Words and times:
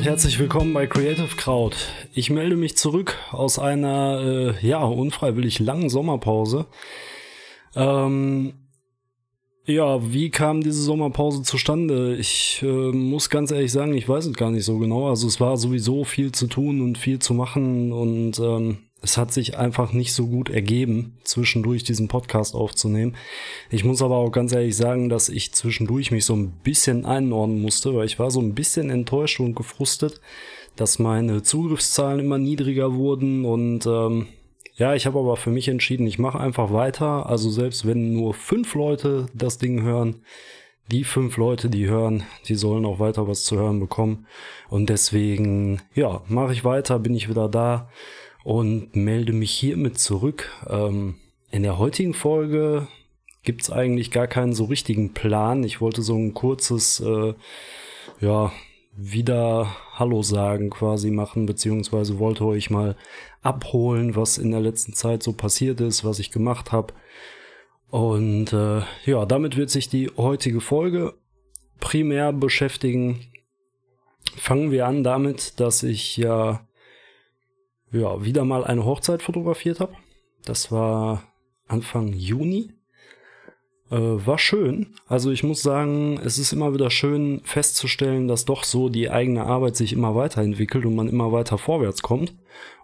und 0.00 0.06
herzlich 0.06 0.38
willkommen 0.38 0.72
bei 0.72 0.86
Creative 0.86 1.36
Crowd. 1.36 1.76
Ich 2.14 2.30
melde 2.30 2.56
mich 2.56 2.74
zurück 2.74 3.18
aus 3.32 3.58
einer, 3.58 4.54
äh, 4.62 4.66
ja, 4.66 4.82
unfreiwillig 4.82 5.58
langen 5.58 5.90
Sommerpause. 5.90 6.64
Ähm, 7.76 8.54
ja, 9.66 10.10
wie 10.10 10.30
kam 10.30 10.62
diese 10.62 10.80
Sommerpause 10.80 11.42
zustande? 11.42 12.16
Ich 12.16 12.62
äh, 12.62 12.92
muss 12.92 13.28
ganz 13.28 13.50
ehrlich 13.50 13.72
sagen, 13.72 13.92
ich 13.92 14.08
weiß 14.08 14.24
es 14.24 14.32
gar 14.32 14.50
nicht 14.50 14.64
so 14.64 14.78
genau. 14.78 15.10
Also 15.10 15.26
es 15.26 15.38
war 15.38 15.58
sowieso 15.58 16.04
viel 16.04 16.32
zu 16.32 16.46
tun 16.46 16.80
und 16.80 16.96
viel 16.96 17.18
zu 17.18 17.34
machen 17.34 17.92
und 17.92 18.38
ähm, 18.38 18.78
es 19.02 19.16
hat 19.16 19.32
sich 19.32 19.56
einfach 19.56 19.92
nicht 19.92 20.12
so 20.12 20.26
gut 20.26 20.50
ergeben, 20.50 21.16
zwischendurch 21.24 21.84
diesen 21.84 22.08
Podcast 22.08 22.54
aufzunehmen. 22.54 23.16
Ich 23.70 23.84
muss 23.84 24.02
aber 24.02 24.16
auch 24.16 24.30
ganz 24.30 24.52
ehrlich 24.52 24.76
sagen, 24.76 25.08
dass 25.08 25.28
ich 25.28 25.54
zwischendurch 25.54 26.10
mich 26.10 26.24
so 26.24 26.34
ein 26.34 26.50
bisschen 26.62 27.06
einordnen 27.06 27.62
musste, 27.62 27.94
weil 27.94 28.06
ich 28.06 28.18
war 28.18 28.30
so 28.30 28.40
ein 28.40 28.54
bisschen 28.54 28.90
enttäuscht 28.90 29.40
und 29.40 29.54
gefrustet, 29.54 30.20
dass 30.76 30.98
meine 30.98 31.42
Zugriffszahlen 31.42 32.20
immer 32.20 32.38
niedriger 32.38 32.94
wurden 32.94 33.44
und 33.44 33.86
ähm, 33.86 34.26
ja, 34.76 34.94
ich 34.94 35.04
habe 35.04 35.18
aber 35.18 35.36
für 35.36 35.50
mich 35.50 35.68
entschieden, 35.68 36.06
ich 36.06 36.18
mache 36.18 36.40
einfach 36.40 36.72
weiter. 36.72 37.26
Also 37.26 37.50
selbst 37.50 37.86
wenn 37.86 38.14
nur 38.14 38.32
fünf 38.32 38.74
Leute 38.74 39.26
das 39.34 39.58
Ding 39.58 39.82
hören, 39.82 40.22
die 40.90 41.04
fünf 41.04 41.36
Leute, 41.36 41.68
die 41.68 41.86
hören, 41.86 42.22
die 42.48 42.54
sollen 42.54 42.86
auch 42.86 42.98
weiter 42.98 43.28
was 43.28 43.44
zu 43.44 43.56
hören 43.56 43.78
bekommen. 43.78 44.26
Und 44.70 44.88
deswegen, 44.88 45.82
ja, 45.94 46.22
mache 46.28 46.54
ich 46.54 46.64
weiter, 46.64 46.98
bin 46.98 47.14
ich 47.14 47.28
wieder 47.28 47.48
da 47.50 47.90
und 48.44 48.96
melde 48.96 49.32
mich 49.32 49.50
hiermit 49.50 49.98
zurück. 49.98 50.50
Ähm, 50.68 51.16
in 51.50 51.62
der 51.62 51.78
heutigen 51.78 52.14
Folge 52.14 52.88
gibt's 53.42 53.70
eigentlich 53.70 54.10
gar 54.10 54.26
keinen 54.26 54.52
so 54.52 54.64
richtigen 54.64 55.12
Plan. 55.12 55.64
Ich 55.64 55.80
wollte 55.80 56.02
so 56.02 56.16
ein 56.16 56.34
kurzes, 56.34 57.00
äh, 57.00 57.34
ja, 58.20 58.52
wieder 58.96 59.76
Hallo 59.94 60.22
sagen 60.22 60.70
quasi 60.70 61.10
machen, 61.10 61.46
beziehungsweise 61.46 62.18
wollte 62.18 62.44
euch 62.44 62.70
mal 62.70 62.96
abholen, 63.40 64.16
was 64.16 64.36
in 64.36 64.50
der 64.50 64.60
letzten 64.60 64.94
Zeit 64.94 65.22
so 65.22 65.32
passiert 65.32 65.80
ist, 65.80 66.04
was 66.04 66.18
ich 66.18 66.30
gemacht 66.30 66.72
habe. 66.72 66.92
Und 67.90 68.52
äh, 68.52 68.82
ja, 69.04 69.26
damit 69.26 69.56
wird 69.56 69.70
sich 69.70 69.88
die 69.88 70.10
heutige 70.16 70.60
Folge 70.60 71.14
primär 71.80 72.32
beschäftigen. 72.32 73.26
Fangen 74.36 74.70
wir 74.70 74.86
an 74.86 75.02
damit, 75.02 75.58
dass 75.58 75.82
ich 75.82 76.16
ja 76.16 76.66
ja, 77.92 78.24
wieder 78.24 78.44
mal 78.44 78.64
eine 78.64 78.84
Hochzeit 78.84 79.22
fotografiert 79.22 79.80
habe. 79.80 79.94
Das 80.44 80.70
war 80.72 81.24
Anfang 81.66 82.12
Juni. 82.12 82.72
Äh, 83.90 83.96
war 83.96 84.38
schön. 84.38 84.94
Also 85.08 85.32
ich 85.32 85.42
muss 85.42 85.62
sagen, 85.62 86.20
es 86.24 86.38
ist 86.38 86.52
immer 86.52 86.72
wieder 86.72 86.90
schön 86.90 87.40
festzustellen, 87.42 88.28
dass 88.28 88.44
doch 88.44 88.62
so 88.62 88.88
die 88.88 89.10
eigene 89.10 89.44
Arbeit 89.44 89.74
sich 89.74 89.92
immer 89.92 90.14
weiterentwickelt 90.14 90.86
und 90.86 90.94
man 90.94 91.08
immer 91.08 91.32
weiter 91.32 91.58
vorwärts 91.58 92.00
kommt 92.00 92.32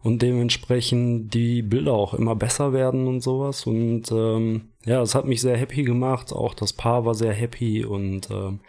und 0.03 0.21
dementsprechend 0.21 1.33
die 1.33 1.63
Bilder 1.63 1.93
auch 1.93 2.13
immer 2.15 2.35
besser 2.35 2.73
werden 2.73 3.07
und 3.07 3.21
sowas. 3.21 3.67
Und 3.67 4.11
ähm, 4.11 4.73
ja, 4.85 5.01
es 5.01 5.15
hat 5.15 5.27
mich 5.27 5.41
sehr 5.41 5.57
happy 5.57 5.85
gemacht. 5.85 6.33
Auch 6.33 6.55
das 6.55 6.73
Paar 6.73 7.05
war 7.05 7.15
sehr 7.15 7.33
happy 7.33 7.85
und 7.85 8.29
ähm, 8.31 8.61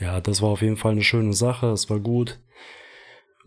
ja, 0.00 0.20
das 0.22 0.40
war 0.40 0.50
auf 0.50 0.62
jeden 0.62 0.78
Fall 0.78 0.92
eine 0.92 1.02
schöne 1.02 1.34
Sache. 1.34 1.66
Es 1.68 1.90
war 1.90 2.00
gut 2.00 2.38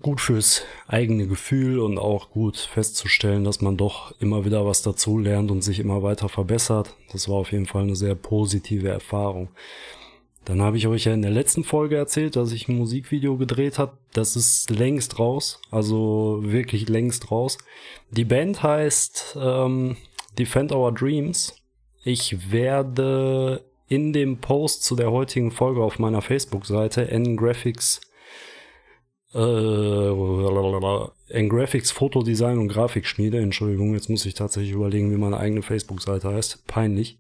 gut 0.01 0.21
fürs 0.21 0.63
eigene 0.87 1.27
Gefühl 1.27 1.79
und 1.79 1.97
auch 1.97 2.29
gut 2.29 2.57
festzustellen, 2.57 3.43
dass 3.43 3.61
man 3.61 3.77
doch 3.77 4.13
immer 4.19 4.45
wieder 4.45 4.65
was 4.65 4.81
dazu 4.81 5.17
lernt 5.17 5.51
und 5.51 5.61
sich 5.61 5.79
immer 5.79 6.03
weiter 6.03 6.29
verbessert. 6.29 6.95
Das 7.11 7.27
war 7.27 7.35
auf 7.35 7.51
jeden 7.51 7.65
Fall 7.65 7.83
eine 7.83 7.95
sehr 7.95 8.15
positive 8.15 8.89
Erfahrung. 8.89 9.49
Dann 10.45 10.61
habe 10.61 10.77
ich 10.77 10.87
euch 10.87 11.03
ja 11.03 11.13
in 11.13 11.23
der 11.23 11.31
letzten 11.31 11.65
Folge 11.65 11.97
erzählt, 11.97 12.37
dass 12.37 12.53
ich 12.53 12.69
ein 12.69 12.77
Musikvideo 12.77 13.35
gedreht 13.35 13.79
habe. 13.79 13.97
Das 14.13 14.37
ist 14.37 14.69
längst 14.69 15.19
raus, 15.19 15.59
also 15.71 16.39
wirklich 16.41 16.87
längst 16.87 17.31
raus. 17.31 17.57
Die 18.11 18.23
Band 18.23 18.63
heißt 18.63 19.37
ähm, 19.41 19.97
Defend 20.39 20.71
Our 20.71 20.93
Dreams. 20.93 21.53
Ich 22.05 22.49
werde 22.49 23.65
in 23.89 24.13
dem 24.13 24.37
Post 24.37 24.83
zu 24.83 24.95
der 24.95 25.11
heutigen 25.11 25.51
Folge 25.51 25.83
auf 25.83 25.99
meiner 25.99 26.21
Facebook-Seite 26.21 27.09
ngraphics 27.11 27.99
äh, 29.37 31.37
in 31.37 31.49
Graphics, 31.49 31.91
Fotodesign 31.91 32.57
und 32.57 32.69
Grafikschmiede. 32.69 33.37
Entschuldigung, 33.37 33.93
jetzt 33.93 34.09
muss 34.09 34.25
ich 34.25 34.33
tatsächlich 34.33 34.73
überlegen, 34.73 35.11
wie 35.11 35.17
meine 35.17 35.37
eigene 35.37 35.61
Facebook-Seite 35.61 36.33
heißt. 36.33 36.65
Peinlich. 36.65 37.19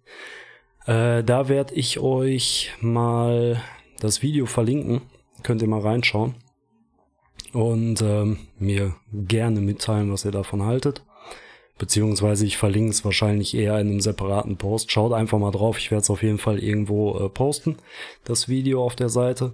Äh, 0.85 1.23
da 1.23 1.47
werde 1.47 1.75
ich 1.75 1.99
euch 1.99 2.71
mal 2.81 3.61
das 3.99 4.23
Video 4.23 4.45
verlinken. 4.45 5.01
Könnt 5.43 5.61
ihr 5.61 5.67
mal 5.67 5.81
reinschauen. 5.81 6.35
Und 7.53 8.01
ähm, 8.01 8.39
mir 8.57 8.95
gerne 9.13 9.61
mitteilen, 9.61 10.11
was 10.11 10.25
ihr 10.25 10.31
davon 10.31 10.63
haltet. 10.63 11.03
Beziehungsweise 11.77 12.45
ich 12.45 12.57
verlinke 12.57 12.89
es 12.89 13.05
wahrscheinlich 13.05 13.55
eher 13.55 13.79
in 13.79 13.89
einem 13.89 14.01
separaten 14.01 14.57
Post. 14.57 14.91
Schaut 14.91 15.13
einfach 15.13 15.37
mal 15.37 15.51
drauf. 15.51 15.77
Ich 15.77 15.91
werde 15.91 16.01
es 16.01 16.09
auf 16.09 16.23
jeden 16.23 16.39
Fall 16.39 16.57
irgendwo 16.57 17.19
äh, 17.19 17.29
posten, 17.29 17.77
das 18.23 18.49
Video 18.49 18.83
auf 18.83 18.95
der 18.95 19.09
Seite. 19.09 19.53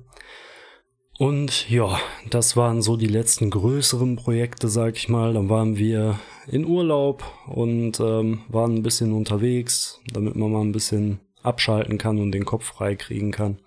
Und 1.19 1.69
ja, 1.69 1.99
das 2.29 2.57
waren 2.57 2.81
so 2.81 2.97
die 2.97 3.07
letzten 3.07 3.51
größeren 3.51 4.15
Projekte, 4.15 4.67
sag 4.67 4.97
ich 4.97 5.09
mal. 5.09 5.33
Dann 5.33 5.47
waren 5.49 5.77
wir 5.77 6.19
in 6.47 6.65
Urlaub 6.65 7.23
und 7.47 7.99
ähm, 7.99 8.41
waren 8.49 8.75
ein 8.75 8.83
bisschen 8.83 9.13
unterwegs, 9.13 10.01
damit 10.11 10.35
man 10.35 10.51
mal 10.51 10.61
ein 10.61 10.71
bisschen 10.71 11.19
abschalten 11.43 11.97
kann 11.97 12.19
und 12.19 12.31
den 12.31 12.45
Kopf 12.45 12.65
frei 12.65 12.95
kriegen 12.95 13.31
kann. 13.31 13.59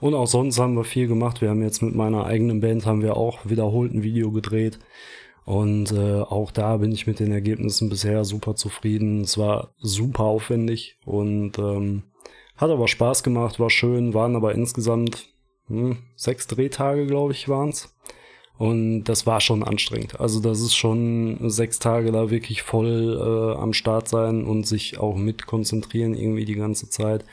Und 0.00 0.14
auch 0.14 0.26
sonst 0.26 0.58
haben 0.58 0.74
wir 0.74 0.84
viel 0.84 1.06
gemacht. 1.06 1.40
Wir 1.40 1.50
haben 1.50 1.62
jetzt 1.62 1.82
mit 1.82 1.94
meiner 1.94 2.24
eigenen 2.26 2.60
Band 2.60 2.84
haben 2.86 3.02
wir 3.02 3.16
auch 3.16 3.38
wiederholt 3.44 3.94
ein 3.94 4.02
Video 4.02 4.32
gedreht. 4.32 4.80
Und 5.44 5.92
äh, 5.92 6.20
auch 6.20 6.50
da 6.50 6.76
bin 6.78 6.90
ich 6.90 7.06
mit 7.06 7.20
den 7.20 7.30
Ergebnissen 7.30 7.88
bisher 7.88 8.24
super 8.24 8.56
zufrieden. 8.56 9.20
Es 9.20 9.38
war 9.38 9.74
super 9.78 10.24
aufwendig 10.24 10.98
und 11.04 11.58
ähm, 11.58 12.02
hat 12.56 12.70
aber 12.70 12.88
Spaß 12.88 13.22
gemacht, 13.22 13.60
war 13.60 13.70
schön, 13.70 14.14
waren 14.14 14.36
aber 14.36 14.54
insgesamt 14.54 15.31
hm, 15.72 15.98
sechs 16.16 16.46
Drehtage, 16.46 17.06
glaube 17.06 17.32
ich, 17.32 17.48
waren's. 17.48 17.94
Und 18.58 19.04
das 19.04 19.26
war 19.26 19.40
schon 19.40 19.64
anstrengend. 19.64 20.20
Also 20.20 20.38
das 20.38 20.60
ist 20.60 20.76
schon 20.76 21.38
sechs 21.50 21.78
Tage 21.78 22.12
da 22.12 22.30
wirklich 22.30 22.62
voll 22.62 23.18
äh, 23.18 23.60
am 23.60 23.72
Start 23.72 24.08
sein 24.08 24.44
und 24.44 24.66
sich 24.66 24.98
auch 24.98 25.16
mit 25.16 25.46
konzentrieren 25.46 26.14
irgendwie 26.14 26.44
die 26.44 26.54
ganze 26.54 26.88
Zeit. 26.88 27.24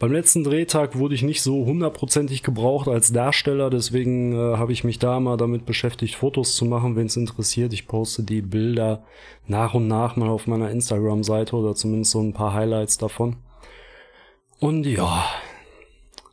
Beim 0.00 0.10
letzten 0.10 0.42
Drehtag 0.42 0.98
wurde 0.98 1.14
ich 1.14 1.22
nicht 1.22 1.42
so 1.42 1.64
hundertprozentig 1.64 2.42
gebraucht 2.42 2.88
als 2.88 3.12
Darsteller, 3.12 3.70
deswegen 3.70 4.32
äh, 4.32 4.56
habe 4.56 4.72
ich 4.72 4.82
mich 4.82 4.98
da 4.98 5.20
mal 5.20 5.36
damit 5.36 5.64
beschäftigt, 5.64 6.16
Fotos 6.16 6.56
zu 6.56 6.64
machen, 6.64 6.96
wenn 6.96 7.06
es 7.06 7.16
interessiert. 7.16 7.72
Ich 7.72 7.86
poste 7.86 8.24
die 8.24 8.42
Bilder 8.42 9.04
nach 9.46 9.74
und 9.74 9.86
nach 9.86 10.16
mal 10.16 10.28
auf 10.28 10.48
meiner 10.48 10.72
Instagram-Seite 10.72 11.54
oder 11.54 11.76
zumindest 11.76 12.10
so 12.10 12.20
ein 12.20 12.32
paar 12.32 12.52
Highlights 12.52 12.98
davon. 12.98 13.36
Und 14.58 14.86
ja, 14.86 15.24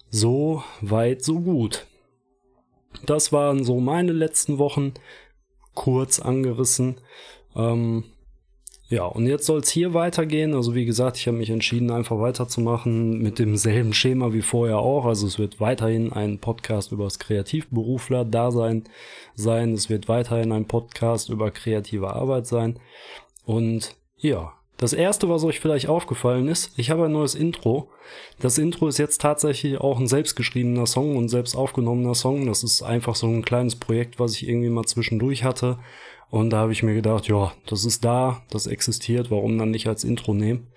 so 0.10 0.64
weit, 0.82 1.24
so 1.24 1.40
gut. 1.40 1.86
Das 3.06 3.32
waren 3.32 3.64
so 3.64 3.80
meine 3.80 4.12
letzten 4.12 4.58
Wochen, 4.58 4.94
kurz 5.74 6.20
angerissen. 6.20 7.00
Ähm, 7.56 8.04
ja, 8.90 9.06
und 9.06 9.28
jetzt 9.28 9.46
soll 9.46 9.60
es 9.60 9.70
hier 9.70 9.94
weitergehen. 9.94 10.56
Also 10.56 10.74
wie 10.74 10.86
gesagt, 10.86 11.18
ich 11.18 11.28
habe 11.28 11.38
mich 11.38 11.52
entschieden, 11.52 11.92
einfach 11.92 12.20
weiterzumachen 12.20 13.20
mit 13.20 13.38
demselben 13.38 13.94
Schema 13.94 14.34
wie 14.34 14.42
vorher 14.42 14.80
auch. 14.80 15.06
Also 15.06 15.28
es 15.28 15.38
wird 15.38 15.60
weiterhin 15.60 16.12
ein 16.12 16.40
Podcast 16.40 16.92
über 16.92 17.04
das 17.04 17.20
Kreativberufler-Dasein 17.20 18.86
sein. 19.36 19.74
Es 19.74 19.92
wird 19.92 20.08
weiterhin 20.08 20.52
ein 20.52 20.66
Podcast 20.66 21.30
über 21.30 21.52
kreative 21.52 22.14
Arbeit 22.14 22.48
sein. 22.48 22.80
Und 23.46 23.96
ja, 24.18 24.54
das 24.80 24.94
erste, 24.94 25.28
was 25.28 25.44
euch 25.44 25.60
vielleicht 25.60 25.90
aufgefallen 25.90 26.48
ist, 26.48 26.72
ich 26.78 26.90
habe 26.90 27.06
ein 27.06 27.12
neues 27.12 27.36
Intro. 27.36 27.90
Das 28.40 28.58
Intro 28.58 28.88
ist 28.88 28.98
jetzt 28.98 29.20
tatsächlich 29.20 29.78
auch 29.78 30.00
ein 30.00 30.08
selbstgeschriebener 30.08 30.86
Song 30.86 31.18
und 31.18 31.28
selbst 31.28 31.54
aufgenommener 31.54 32.16
Song. 32.16 32.46
Das 32.46 32.64
ist 32.64 32.82
einfach 32.82 33.16
so 33.16 33.28
ein 33.28 33.44
kleines 33.44 33.76
Projekt, 33.76 34.20
was 34.20 34.36
ich 34.36 34.48
irgendwie 34.48 34.70
mal 34.70 34.86
zwischendurch 34.86 35.44
hatte. 35.44 35.80
Und 36.30 36.52
da 36.52 36.60
habe 36.60 36.72
ich 36.72 36.82
mir 36.82 36.94
gedacht, 36.94 37.28
ja, 37.28 37.52
das 37.66 37.84
ist 37.84 38.06
da, 38.06 38.42
das 38.52 38.68
existiert, 38.68 39.30
warum 39.32 39.58
dann 39.58 39.70
nicht 39.70 39.88
als 39.88 40.06
Intro 40.06 40.34
nehmen? 40.34 40.68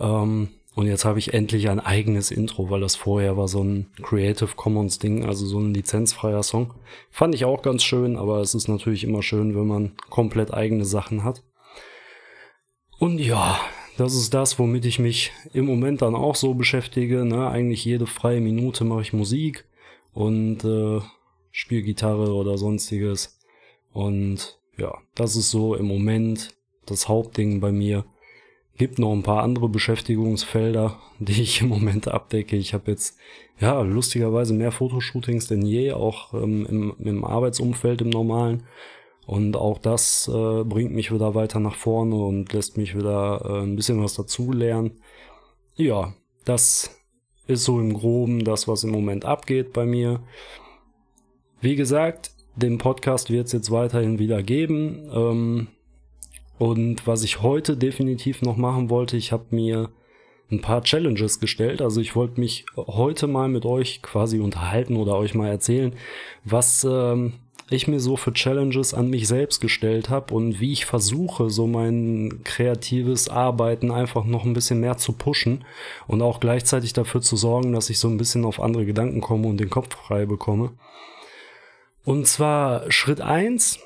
Ähm, 0.00 0.48
und 0.74 0.88
jetzt 0.88 1.04
habe 1.04 1.20
ich 1.20 1.32
endlich 1.32 1.68
ein 1.68 1.78
eigenes 1.78 2.32
Intro, 2.32 2.68
weil 2.68 2.80
das 2.80 2.96
vorher 2.96 3.36
war 3.36 3.46
so 3.46 3.62
ein 3.62 3.86
Creative 4.02 4.56
Commons 4.56 4.98
Ding, 4.98 5.24
also 5.24 5.46
so 5.46 5.60
ein 5.60 5.72
lizenzfreier 5.72 6.42
Song. 6.42 6.74
Fand 7.12 7.32
ich 7.32 7.44
auch 7.44 7.62
ganz 7.62 7.84
schön, 7.84 8.16
aber 8.16 8.40
es 8.40 8.56
ist 8.56 8.66
natürlich 8.66 9.04
immer 9.04 9.22
schön, 9.22 9.54
wenn 9.54 9.68
man 9.68 9.92
komplett 10.10 10.52
eigene 10.52 10.84
Sachen 10.84 11.22
hat. 11.22 11.44
Und 12.98 13.18
ja, 13.18 13.60
das 13.96 14.14
ist 14.14 14.34
das, 14.34 14.58
womit 14.58 14.84
ich 14.84 14.98
mich 14.98 15.32
im 15.52 15.66
Moment 15.66 16.02
dann 16.02 16.14
auch 16.14 16.34
so 16.34 16.54
beschäftige. 16.54 17.24
Ne? 17.24 17.48
Eigentlich 17.48 17.84
jede 17.84 18.06
freie 18.06 18.40
Minute 18.40 18.84
mache 18.84 19.02
ich 19.02 19.12
Musik 19.12 19.64
und 20.12 20.64
äh, 20.64 21.00
spiele 21.50 21.82
Gitarre 21.82 22.32
oder 22.32 22.58
sonstiges. 22.58 23.38
Und 23.92 24.58
ja, 24.76 24.98
das 25.14 25.36
ist 25.36 25.50
so 25.50 25.74
im 25.74 25.86
Moment 25.86 26.54
das 26.84 27.08
Hauptding 27.08 27.60
bei 27.60 27.72
mir. 27.72 28.04
Gibt 28.76 28.98
noch 28.98 29.12
ein 29.12 29.22
paar 29.22 29.42
andere 29.42 29.70
Beschäftigungsfelder, 29.70 30.98
die 31.18 31.42
ich 31.42 31.62
im 31.62 31.68
Moment 31.68 32.08
abdecke. 32.08 32.56
Ich 32.56 32.74
habe 32.74 32.90
jetzt 32.90 33.16
ja 33.58 33.80
lustigerweise 33.80 34.52
mehr 34.52 34.72
Fotoshootings 34.72 35.46
denn 35.46 35.62
je, 35.62 35.92
auch 35.92 36.34
ähm, 36.34 36.66
im, 36.66 36.94
im 36.98 37.24
Arbeitsumfeld 37.24 38.02
im 38.02 38.10
normalen. 38.10 38.64
Und 39.26 39.56
auch 39.56 39.78
das 39.78 40.30
äh, 40.32 40.64
bringt 40.64 40.94
mich 40.94 41.12
wieder 41.12 41.34
weiter 41.34 41.58
nach 41.58 41.74
vorne 41.74 42.14
und 42.14 42.52
lässt 42.52 42.76
mich 42.76 42.96
wieder 42.96 43.42
äh, 43.44 43.62
ein 43.62 43.74
bisschen 43.74 44.02
was 44.02 44.14
dazulernen. 44.14 45.00
Ja, 45.74 46.14
das 46.44 46.96
ist 47.48 47.64
so 47.64 47.80
im 47.80 47.92
Groben 47.92 48.44
das, 48.44 48.68
was 48.68 48.84
im 48.84 48.90
Moment 48.90 49.24
abgeht 49.24 49.72
bei 49.72 49.84
mir. 49.84 50.20
Wie 51.60 51.74
gesagt, 51.74 52.30
den 52.54 52.78
Podcast 52.78 53.30
wird 53.30 53.46
es 53.46 53.52
jetzt 53.52 53.70
weiterhin 53.72 54.20
wieder 54.20 54.42
geben. 54.44 55.10
Ähm, 55.12 55.66
und 56.58 57.06
was 57.06 57.24
ich 57.24 57.42
heute 57.42 57.76
definitiv 57.76 58.42
noch 58.42 58.56
machen 58.56 58.90
wollte, 58.90 59.16
ich 59.16 59.32
habe 59.32 59.46
mir 59.50 59.90
ein 60.50 60.60
paar 60.60 60.82
Challenges 60.82 61.40
gestellt. 61.40 61.82
Also 61.82 62.00
ich 62.00 62.14
wollte 62.14 62.40
mich 62.40 62.64
heute 62.76 63.26
mal 63.26 63.48
mit 63.48 63.66
euch 63.66 64.00
quasi 64.02 64.38
unterhalten 64.38 64.96
oder 64.96 65.16
euch 65.16 65.34
mal 65.34 65.48
erzählen, 65.48 65.94
was 66.44 66.86
ähm, 66.88 67.34
ich 67.68 67.88
mir 67.88 67.98
so 67.98 68.16
für 68.16 68.32
Challenges 68.32 68.94
an 68.94 69.10
mich 69.10 69.26
selbst 69.26 69.60
gestellt 69.60 70.08
habe 70.08 70.34
und 70.34 70.60
wie 70.60 70.72
ich 70.72 70.86
versuche, 70.86 71.50
so 71.50 71.66
mein 71.66 72.40
kreatives 72.44 73.28
Arbeiten 73.28 73.90
einfach 73.90 74.24
noch 74.24 74.44
ein 74.44 74.52
bisschen 74.52 74.80
mehr 74.80 74.98
zu 74.98 75.12
pushen 75.12 75.64
und 76.06 76.22
auch 76.22 76.38
gleichzeitig 76.38 76.92
dafür 76.92 77.22
zu 77.22 77.36
sorgen, 77.36 77.72
dass 77.72 77.90
ich 77.90 77.98
so 77.98 78.08
ein 78.08 78.18
bisschen 78.18 78.44
auf 78.44 78.60
andere 78.60 78.86
Gedanken 78.86 79.20
komme 79.20 79.48
und 79.48 79.58
den 79.58 79.70
Kopf 79.70 79.96
frei 79.96 80.26
bekomme. 80.26 80.74
Und 82.04 82.28
zwar 82.28 82.90
Schritt 82.92 83.20
eins 83.20 83.80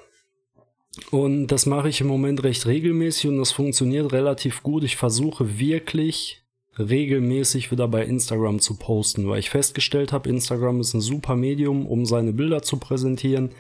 und 1.11 1.47
das 1.47 1.65
mache 1.65 1.89
ich 1.89 2.03
im 2.03 2.07
Moment 2.07 2.43
recht 2.45 2.67
regelmäßig 2.67 3.31
und 3.31 3.39
das 3.39 3.53
funktioniert 3.53 4.13
relativ 4.13 4.63
gut. 4.63 4.85
Ich 4.85 4.97
versuche 4.97 5.59
wirklich 5.59 6.40
regelmäßig 6.79 7.71
wieder 7.71 7.89
bei 7.89 8.05
Instagram 8.05 8.61
zu 8.61 8.77
posten, 8.77 9.29
weil 9.29 9.39
ich 9.39 9.51
festgestellt 9.51 10.13
habe, 10.13 10.29
Instagram 10.29 10.81
ist 10.81 10.95
ein 10.95 11.01
super 11.01 11.37
Medium, 11.37 11.87
um 11.87 12.07
seine 12.07 12.33
Bilder 12.33 12.63
zu 12.63 12.79
präsentieren 12.79 13.51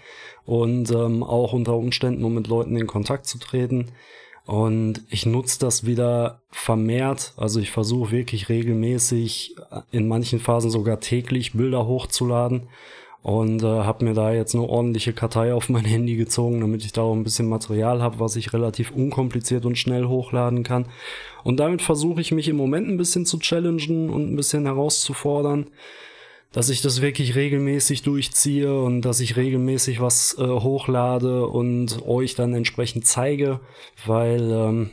und 0.47 0.91
ähm, 0.91 1.23
auch 1.23 1.53
unter 1.53 1.77
Umständen, 1.77 2.25
um 2.25 2.35
mit 2.35 2.47
Leuten 2.47 2.77
in 2.77 2.87
Kontakt 2.87 3.27
zu 3.27 3.39
treten. 3.39 3.89
Und 4.47 5.03
ich 5.11 5.27
nutze 5.27 5.61
das 5.61 5.87
wieder 5.87 6.41
vermehrt. 6.51 7.35
Also 7.37 7.61
ich 7.61 7.71
versuche 7.71 8.11
wirklich 8.11 8.49
regelmäßig, 8.49 9.55
in 9.93 10.09
manchen 10.09 10.41
Phasen 10.41 10.71
sogar 10.71 10.99
täglich 10.99 11.53
Bilder 11.53 11.87
hochzuladen 11.87 12.69
und 13.23 13.63
äh, 13.63 13.67
habe 13.67 14.05
mir 14.05 14.15
da 14.15 14.33
jetzt 14.33 14.55
eine 14.55 14.65
ordentliche 14.65 15.13
Kartei 15.13 15.53
auf 15.53 15.69
mein 15.69 15.85
Handy 15.85 16.17
gezogen, 16.17 16.61
damit 16.61 16.85
ich 16.85 16.93
da 16.93 17.03
auch 17.03 17.15
ein 17.15 17.25
bisschen 17.25 17.49
Material 17.49 18.01
habe, 18.01 18.19
was 18.19 18.37
ich 18.37 18.53
relativ 18.53 18.91
unkompliziert 18.93 19.67
und 19.67 19.77
schnell 19.77 20.07
hochladen 20.07 20.63
kann. 20.63 20.87
Und 21.45 21.59
damit 21.61 21.83
versuche 21.83 22.21
ich 22.21 22.33
mich 22.33 22.49
im 22.49 22.57
Moment 22.57 22.89
ein 22.89 22.97
bisschen 22.97 23.27
zu 23.27 23.39
challengen 23.39 24.09
und 24.09 24.33
ein 24.33 24.37
bisschen 24.37 24.65
herauszufordern, 24.65 25.67
dass 26.53 26.71
ich 26.71 26.81
das 26.81 27.03
wirklich 27.03 27.37
regelmäßig 27.37 28.03
durchziehe 28.03 28.81
und 28.81 29.03
dass 29.03 29.21
ich 29.21 29.37
regelmäßig 29.37 30.01
was 30.01 30.37
äh, 30.39 30.47
hochlade 30.47 31.47
und 31.47 32.03
euch 32.07 32.35
dann 32.35 32.55
entsprechend 32.55 33.07
zeige, 33.07 33.61
weil 34.07 34.51
ähm, 34.51 34.91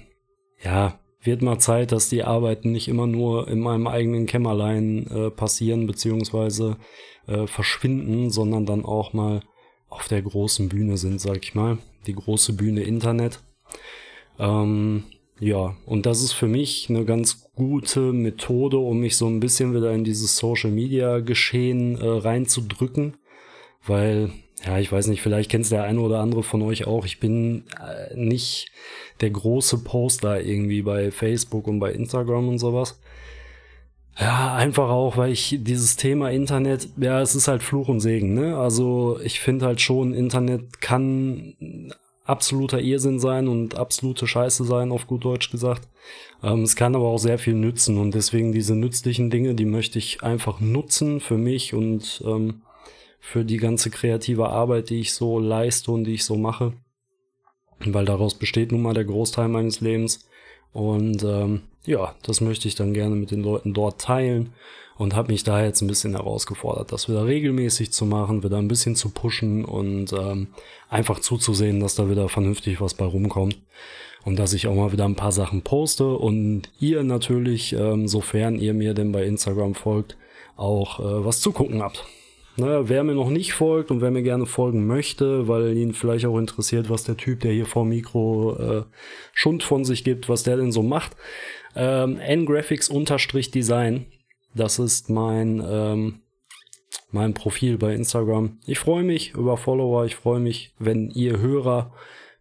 ja, 0.64 1.00
wird 1.22 1.42
mal 1.42 1.60
Zeit, 1.60 1.92
dass 1.92 2.10
die 2.10 2.24
Arbeiten 2.24 2.72
nicht 2.72 2.88
immer 2.88 3.08
nur 3.08 3.48
in 3.48 3.60
meinem 3.60 3.88
eigenen 3.88 4.26
Kämmerlein 4.26 5.08
äh, 5.08 5.30
passieren, 5.32 5.88
beziehungsweise 5.88 6.78
äh, 7.28 7.48
verschwinden, 7.48 8.30
sondern 8.32 8.66
dann 8.66 8.86
auch 8.86 9.14
mal 9.14 9.42
auf 9.90 10.08
der 10.08 10.22
großen 10.22 10.70
Bühne 10.70 10.98
sind, 10.98 11.22
sag 11.22 11.44
ich 11.44 11.56
mal. 11.56 11.78
Die 12.08 12.16
große 12.16 12.54
Bühne 12.54 12.84
Internet. 12.84 13.42
Ähm, 14.40 15.04
ja, 15.40 15.76
und 15.86 16.06
das 16.06 16.22
ist 16.22 16.34
für 16.34 16.48
mich 16.48 16.88
eine 16.90 17.06
ganz 17.06 17.50
gute 17.56 18.12
Methode, 18.12 18.78
um 18.78 19.00
mich 19.00 19.18
so 19.18 19.28
ein 19.28 19.40
bisschen 19.40 19.76
wieder 19.76 19.94
in 19.94 20.04
dieses 20.04 20.38
Social 20.38 20.72
Media 20.72 21.20
Geschehen 21.20 22.00
äh, 22.00 22.08
reinzudrücken, 22.08 23.18
weil 23.86 24.32
ja, 24.66 24.80
ich 24.80 24.92
weiß 24.92 25.08
nicht, 25.08 25.22
vielleicht 25.22 25.52
kennt 25.52 25.66
es 25.66 25.70
der 25.70 25.84
eine 25.84 26.00
oder 26.00 26.20
andere 26.20 26.42
von 26.42 26.64
euch 26.64 26.88
auch. 26.88 27.06
Ich 27.06 27.20
bin 27.20 27.66
äh, 27.80 28.16
nicht 28.16 28.72
der 29.22 29.30
große 29.30 29.84
Poster 29.84 30.42
irgendwie 30.42 30.82
bei 30.82 31.12
Facebook 31.12 31.68
und 31.68 31.80
bei 31.80 31.92
Instagram 31.92 32.50
und 32.50 32.58
sowas. 32.58 33.00
Ja, 34.20 34.56
einfach 34.56 34.90
auch, 34.90 35.16
weil 35.16 35.32
ich 35.32 35.60
dieses 35.62 35.96
Thema 35.96 36.32
Internet, 36.32 36.90
ja, 36.98 37.22
es 37.22 37.36
ist 37.36 37.48
halt 37.48 37.62
Fluch 37.62 37.88
und 37.88 38.00
Segen, 38.00 38.34
ne? 38.34 38.58
Also 38.58 39.20
ich 39.24 39.40
finde 39.40 39.68
halt 39.68 39.80
schon, 39.80 40.14
Internet 40.14 40.82
kann 40.82 41.94
absoluter 42.26 42.82
Irrsinn 42.82 43.20
sein 43.20 43.48
und 43.48 43.76
absolute 43.76 44.26
Scheiße 44.26 44.64
sein, 44.66 44.92
auf 44.92 45.06
gut 45.06 45.24
Deutsch 45.24 45.52
gesagt. 45.52 45.88
Ähm, 46.44 46.64
es 46.64 46.76
kann 46.76 46.96
aber 46.96 47.06
auch 47.06 47.20
sehr 47.20 47.38
viel 47.38 47.54
nützen 47.54 47.98
und 47.98 48.16
deswegen 48.16 48.52
diese 48.52 48.76
nützlichen 48.76 49.30
Dinge, 49.30 49.54
die 49.54 49.66
möchte 49.66 50.00
ich 50.00 50.24
einfach 50.24 50.60
nutzen 50.60 51.20
für 51.20 51.38
mich 51.38 51.76
und 51.76 52.24
ähm, 52.26 52.62
für 53.20 53.46
die 53.46 53.58
ganze 53.58 53.92
kreative 53.92 54.50
Arbeit, 54.50 54.90
die 54.90 55.00
ich 55.00 55.14
so 55.14 55.40
leiste 55.40 55.92
und 55.92 56.06
die 56.06 56.14
ich 56.14 56.26
so 56.26 56.38
mache. 56.38 56.74
Weil 57.80 58.06
daraus 58.06 58.34
besteht 58.36 58.72
nun 58.72 58.82
mal 58.82 58.94
der 58.94 59.06
Großteil 59.06 59.48
meines 59.48 59.82
Lebens. 59.82 60.28
Und 60.74 61.24
ähm, 61.24 61.62
ja, 61.86 62.16
das 62.24 62.42
möchte 62.42 62.68
ich 62.68 62.76
dann 62.76 62.94
gerne 62.94 63.16
mit 63.16 63.32
den 63.32 63.42
Leuten 63.42 63.74
dort 63.74 64.02
teilen 64.02 64.54
und 64.98 65.16
habe 65.16 65.32
mich 65.32 65.44
da 65.44 65.64
jetzt 65.64 65.82
ein 65.82 65.88
bisschen 65.88 66.14
herausgefordert, 66.14 66.92
das 66.92 67.08
wieder 67.08 67.26
regelmäßig 67.26 67.92
zu 67.92 68.06
machen, 68.06 68.44
wieder 68.44 68.58
ein 68.58 68.68
bisschen 68.68 68.96
zu 68.96 69.10
pushen 69.10 69.64
und 69.64 70.12
ähm, 70.14 70.48
einfach 70.90 71.20
zuzusehen, 71.20 71.80
dass 71.80 71.96
da 71.96 72.10
wieder 72.10 72.30
vernünftig 72.30 72.82
was 72.82 72.94
bei 72.94 73.06
rumkommt 73.06 73.58
und 74.26 74.38
dass 74.38 74.54
ich 74.54 74.68
auch 74.68 74.76
mal 74.76 74.92
wieder 74.92 75.06
ein 75.06 75.16
paar 75.16 75.32
Sachen 75.32 75.62
poste 75.62 76.16
und 76.16 76.64
ihr 76.80 77.04
natürlich, 77.04 77.74
ähm, 77.74 78.08
sofern 78.08 78.60
ihr 78.60 78.74
mir 78.74 78.94
denn 78.94 79.12
bei 79.12 79.24
Instagram 79.24 79.76
folgt, 79.76 80.18
auch 80.56 81.00
äh, 81.00 81.26
was 81.26 81.42
zu 81.42 81.52
gucken 81.52 81.82
habt. 81.82 82.06
Ne, 82.60 82.90
wer 82.90 83.04
mir 83.04 83.14
noch 83.14 83.30
nicht 83.30 83.54
folgt 83.54 83.92
und 83.92 84.02
wer 84.02 84.10
mir 84.10 84.24
gerne 84.24 84.48
folgen 84.48 84.88
möchte, 84.88 85.48
weil 85.48 85.78
ihn 85.78 85.94
vielleicht 85.94 86.26
auch 86.26 86.40
interessiert, 86.40 86.90
was 86.90 87.04
der 87.04 87.16
Typ, 87.16 87.42
der 87.42 87.54
hier 87.54 87.68
vor 87.68 87.86
Mikro 87.86 88.56
äh, 88.56 88.84
Schund 89.32 89.62
von 89.62 89.86
sich 89.86 90.04
gibt, 90.04 90.28
was 90.28 90.42
der 90.42 90.58
denn 90.58 90.72
so 90.72 90.82
macht. 90.82 91.16
Ähm, 91.76 92.18
ngraphics-design, 92.18 94.08
das 94.56 94.80
ist 94.80 95.08
mein, 95.12 95.64
ähm, 95.64 96.22
mein 97.12 97.36
Profil 97.36 97.78
bei 97.78 97.94
Instagram. 97.94 98.58
Ich 98.66 98.80
freue 98.80 99.04
mich 99.04 99.36
über 99.36 99.58
Follower, 99.58 100.06
ich 100.06 100.16
freue 100.16 100.40
mich, 100.40 100.74
wenn 100.80 101.12
ihr 101.12 101.38
Hörer 101.38 101.94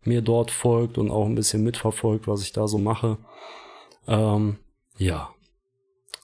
mir 0.02 0.22
dort 0.22 0.50
folgt 0.50 0.96
und 0.96 1.10
auch 1.10 1.26
ein 1.26 1.34
bisschen 1.34 1.62
mitverfolgt, 1.62 2.26
was 2.26 2.40
ich 2.40 2.52
da 2.52 2.66
so 2.68 2.78
mache. 2.78 3.18
Ähm, 4.08 4.56
ja, 4.96 5.35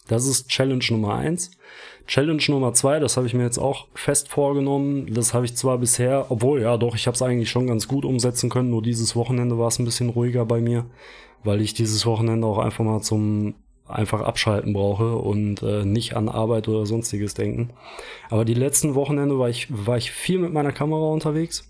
das 0.09 0.27
ist 0.27 0.49
Challenge 0.49 0.85
Nummer 0.91 1.15
eins. 1.15 1.51
Challenge 2.07 2.43
Nummer 2.49 2.75
zwei, 2.75 2.99
das 2.99 3.17
habe 3.17 3.27
ich 3.27 3.35
mir 3.35 3.45
jetzt 3.45 3.59
auch 3.59 3.87
fest 3.95 4.29
vorgenommen. 4.29 5.13
Das 5.15 5.35
habe 5.35 5.45
ich 5.45 5.57
zwar 5.57 5.79
bisher, 5.79 6.27
obwohl 6.31 6.61
ja 6.61 6.77
doch, 6.77 6.95
ich 6.95 7.07
habe 7.07 7.15
es 7.15 7.23
eigentlich 7.23 7.51
schon 7.51 7.67
ganz 7.67 7.87
gut 7.87 8.05
umsetzen 8.05 8.51
können. 8.51 8.71
Nur 8.71 8.83
dieses 8.83 9.15
Wochenende 9.15 9.59
war 9.59 9.69
es 9.69 9.79
ein 9.79 9.85
bisschen 9.85 10.09
ruhiger 10.09 10.45
bei 10.45 10.61
mir, 10.61 10.87
weil 11.45 11.61
ich 11.61 11.75
dieses 11.75 12.05
Wochenende 12.05 12.47
auch 12.47 12.59
einfach 12.59 12.85
mal 12.85 13.01
zum 13.01 13.55
einfach 13.87 14.23
abschalten 14.23 14.73
brauche 14.73 15.17
und 15.17 15.63
äh, 15.63 15.85
nicht 15.85 16.15
an 16.17 16.29
Arbeit 16.29 16.69
oder 16.69 16.87
sonstiges 16.87 17.35
denken. 17.35 17.71
Aber 18.31 18.45
die 18.45 18.55
letzten 18.55 18.95
Wochenende 18.95 19.39
war 19.39 19.51
ich, 19.51 19.67
war 19.71 19.97
ich 19.97 20.11
viel 20.11 20.39
mit 20.39 20.53
meiner 20.53 20.73
Kamera 20.73 21.07
unterwegs. 21.07 21.69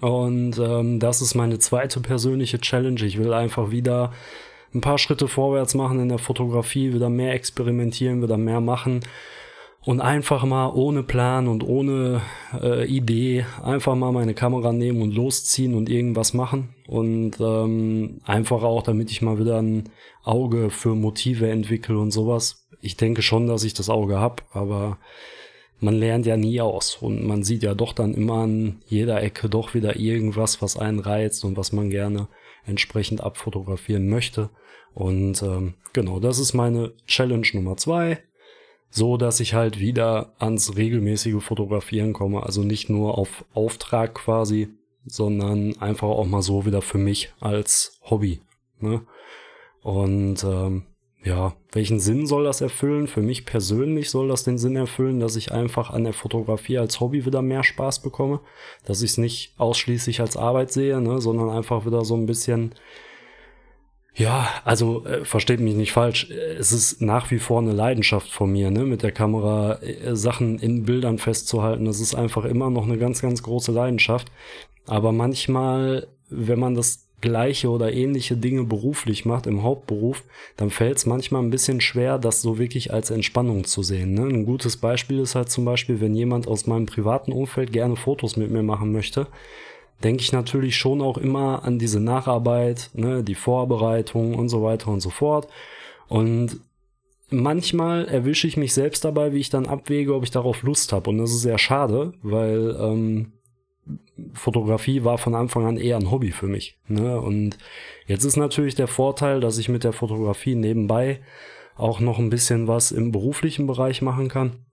Und 0.00 0.58
ähm, 0.58 1.00
das 1.00 1.20
ist 1.20 1.34
meine 1.34 1.58
zweite 1.58 2.00
persönliche 2.00 2.60
Challenge. 2.60 3.02
Ich 3.04 3.18
will 3.18 3.32
einfach 3.32 3.70
wieder 3.70 4.12
ein 4.74 4.80
paar 4.80 4.98
Schritte 4.98 5.28
vorwärts 5.28 5.74
machen 5.74 6.00
in 6.00 6.08
der 6.08 6.18
Fotografie, 6.18 6.92
wieder 6.92 7.08
mehr 7.08 7.34
experimentieren, 7.34 8.22
wieder 8.22 8.36
mehr 8.36 8.60
machen 8.60 9.00
und 9.84 10.00
einfach 10.00 10.44
mal 10.44 10.70
ohne 10.74 11.02
Plan 11.02 11.48
und 11.48 11.64
ohne 11.64 12.20
äh, 12.60 12.86
Idee 12.86 13.46
einfach 13.62 13.94
mal 13.94 14.12
meine 14.12 14.34
Kamera 14.34 14.72
nehmen 14.72 15.00
und 15.00 15.14
losziehen 15.14 15.74
und 15.74 15.88
irgendwas 15.88 16.34
machen 16.34 16.74
und 16.86 17.40
ähm, 17.40 18.20
einfach 18.24 18.62
auch, 18.62 18.82
damit 18.82 19.10
ich 19.10 19.22
mal 19.22 19.38
wieder 19.38 19.60
ein 19.60 19.88
Auge 20.22 20.70
für 20.70 20.94
Motive 20.94 21.48
entwickle 21.50 21.98
und 21.98 22.10
sowas. 22.10 22.66
Ich 22.82 22.96
denke 22.96 23.22
schon, 23.22 23.46
dass 23.46 23.64
ich 23.64 23.74
das 23.74 23.88
Auge 23.88 24.20
hab, 24.20 24.44
aber 24.52 24.98
man 25.80 25.94
lernt 25.94 26.26
ja 26.26 26.36
nie 26.36 26.60
aus 26.60 26.96
und 27.00 27.26
man 27.26 27.42
sieht 27.42 27.62
ja 27.62 27.74
doch 27.74 27.94
dann 27.94 28.14
immer 28.14 28.42
an 28.42 28.82
jeder 28.86 29.22
Ecke 29.22 29.48
doch 29.48 29.72
wieder 29.72 29.96
irgendwas, 29.96 30.60
was 30.60 30.76
einen 30.76 30.98
reizt 30.98 31.42
und 31.44 31.56
was 31.56 31.72
man 31.72 31.88
gerne 31.88 32.28
entsprechend 32.64 33.20
abfotografieren 33.22 34.08
möchte. 34.08 34.50
Und 34.94 35.42
ähm, 35.42 35.74
genau, 35.92 36.20
das 36.20 36.38
ist 36.38 36.54
meine 36.54 36.92
Challenge 37.06 37.46
Nummer 37.52 37.76
zwei. 37.76 38.22
So 38.92 39.16
dass 39.16 39.38
ich 39.38 39.54
halt 39.54 39.78
wieder 39.78 40.34
ans 40.40 40.76
regelmäßige 40.76 41.42
Fotografieren 41.42 42.12
komme. 42.12 42.42
Also 42.42 42.64
nicht 42.64 42.90
nur 42.90 43.18
auf 43.18 43.44
Auftrag 43.54 44.14
quasi, 44.14 44.68
sondern 45.04 45.76
einfach 45.80 46.08
auch 46.08 46.26
mal 46.26 46.42
so 46.42 46.66
wieder 46.66 46.82
für 46.82 46.98
mich 46.98 47.32
als 47.38 48.00
Hobby. 48.02 48.40
Ne? 48.80 49.02
Und 49.82 50.42
ähm, 50.44 50.86
ja, 51.22 51.54
welchen 51.72 52.00
Sinn 52.00 52.26
soll 52.26 52.44
das 52.44 52.62
erfüllen? 52.62 53.06
Für 53.06 53.20
mich 53.20 53.44
persönlich 53.44 54.10
soll 54.10 54.28
das 54.28 54.44
den 54.44 54.56
Sinn 54.56 54.76
erfüllen, 54.76 55.20
dass 55.20 55.36
ich 55.36 55.52
einfach 55.52 55.90
an 55.90 56.04
der 56.04 56.14
Fotografie 56.14 56.78
als 56.78 57.00
Hobby 57.00 57.26
wieder 57.26 57.42
mehr 57.42 57.62
Spaß 57.62 58.00
bekomme, 58.00 58.40
dass 58.86 59.02
ich 59.02 59.10
es 59.10 59.18
nicht 59.18 59.54
ausschließlich 59.58 60.20
als 60.20 60.36
Arbeit 60.38 60.72
sehe, 60.72 61.00
ne, 61.00 61.20
sondern 61.20 61.50
einfach 61.50 61.84
wieder 61.84 62.04
so 62.04 62.14
ein 62.16 62.26
bisschen 62.26 62.74
Ja, 64.14 64.48
also 64.64 65.04
äh, 65.06 65.24
versteht 65.24 65.60
mich 65.60 65.74
nicht 65.74 65.92
falsch. 65.92 66.30
Es 66.30 66.72
ist 66.72 67.00
nach 67.00 67.30
wie 67.30 67.38
vor 67.38 67.60
eine 67.60 67.72
Leidenschaft 67.72 68.28
von 68.30 68.50
mir, 68.50 68.70
ne, 68.70 68.84
mit 68.84 69.02
der 69.02 69.12
Kamera 69.12 69.80
äh, 69.82 70.16
Sachen 70.16 70.58
in 70.58 70.84
Bildern 70.84 71.18
festzuhalten. 71.18 71.84
Das 71.84 72.00
ist 72.00 72.14
einfach 72.14 72.44
immer 72.44 72.70
noch 72.70 72.84
eine 72.84 72.98
ganz, 72.98 73.22
ganz 73.22 73.42
große 73.42 73.72
Leidenschaft. 73.72 74.32
Aber 74.86 75.12
manchmal, 75.12 76.08
wenn 76.28 76.58
man 76.58 76.74
das 76.74 77.09
gleiche 77.20 77.68
oder 77.68 77.92
ähnliche 77.92 78.36
Dinge 78.36 78.64
beruflich 78.64 79.24
macht, 79.24 79.46
im 79.46 79.62
Hauptberuf, 79.62 80.24
dann 80.56 80.70
fällt 80.70 80.98
es 80.98 81.06
manchmal 81.06 81.42
ein 81.42 81.50
bisschen 81.50 81.80
schwer, 81.80 82.18
das 82.18 82.42
so 82.42 82.58
wirklich 82.58 82.92
als 82.92 83.10
Entspannung 83.10 83.64
zu 83.64 83.82
sehen. 83.82 84.14
Ne? 84.14 84.22
Ein 84.22 84.46
gutes 84.46 84.76
Beispiel 84.76 85.20
ist 85.20 85.34
halt 85.34 85.50
zum 85.50 85.64
Beispiel, 85.64 86.00
wenn 86.00 86.14
jemand 86.14 86.48
aus 86.48 86.66
meinem 86.66 86.86
privaten 86.86 87.32
Umfeld 87.32 87.72
gerne 87.72 87.96
Fotos 87.96 88.36
mit 88.36 88.50
mir 88.50 88.62
machen 88.62 88.92
möchte, 88.92 89.26
denke 90.02 90.22
ich 90.22 90.32
natürlich 90.32 90.76
schon 90.76 91.02
auch 91.02 91.18
immer 91.18 91.64
an 91.64 91.78
diese 91.78 92.00
Nacharbeit, 92.00 92.90
ne, 92.94 93.22
die 93.22 93.34
Vorbereitung 93.34 94.34
und 94.34 94.48
so 94.48 94.62
weiter 94.62 94.88
und 94.88 95.00
so 95.00 95.10
fort. 95.10 95.48
Und 96.08 96.60
manchmal 97.28 98.06
erwische 98.06 98.46
ich 98.46 98.56
mich 98.56 98.74
selbst 98.74 99.04
dabei, 99.04 99.32
wie 99.32 99.40
ich 99.40 99.50
dann 99.50 99.66
abwäge, 99.66 100.14
ob 100.14 100.24
ich 100.24 100.30
darauf 100.30 100.62
Lust 100.62 100.92
habe. 100.92 101.10
Und 101.10 101.18
das 101.18 101.30
ist 101.30 101.42
sehr 101.42 101.58
schade, 101.58 102.14
weil 102.22 102.76
ähm, 102.80 103.32
Fotografie 104.34 105.04
war 105.04 105.18
von 105.18 105.34
Anfang 105.34 105.66
an 105.66 105.76
eher 105.76 105.96
ein 105.96 106.10
Hobby 106.10 106.30
für 106.30 106.46
mich. 106.46 106.78
Ne? 106.88 107.20
Und 107.20 107.58
jetzt 108.06 108.24
ist 108.24 108.36
natürlich 108.36 108.74
der 108.74 108.88
Vorteil, 108.88 109.40
dass 109.40 109.58
ich 109.58 109.68
mit 109.68 109.84
der 109.84 109.92
Fotografie 109.92 110.54
nebenbei 110.54 111.20
auch 111.76 112.00
noch 112.00 112.18
ein 112.18 112.30
bisschen 112.30 112.68
was 112.68 112.92
im 112.92 113.12
beruflichen 113.12 113.66
Bereich 113.66 114.02
machen 114.02 114.28
kann. 114.28 114.64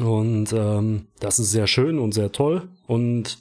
Und 0.00 0.52
ähm, 0.52 1.08
das 1.20 1.38
ist 1.38 1.50
sehr 1.50 1.66
schön 1.66 1.98
und 1.98 2.12
sehr 2.12 2.32
toll. 2.32 2.68
Und 2.86 3.38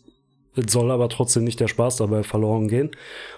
es 0.55 0.71
soll 0.71 0.91
aber 0.91 1.07
trotzdem 1.07 1.45
nicht 1.45 1.61
der 1.61 1.69
Spaß 1.69 1.97
dabei 1.97 2.23
verloren 2.23 2.67
gehen. 2.67 2.91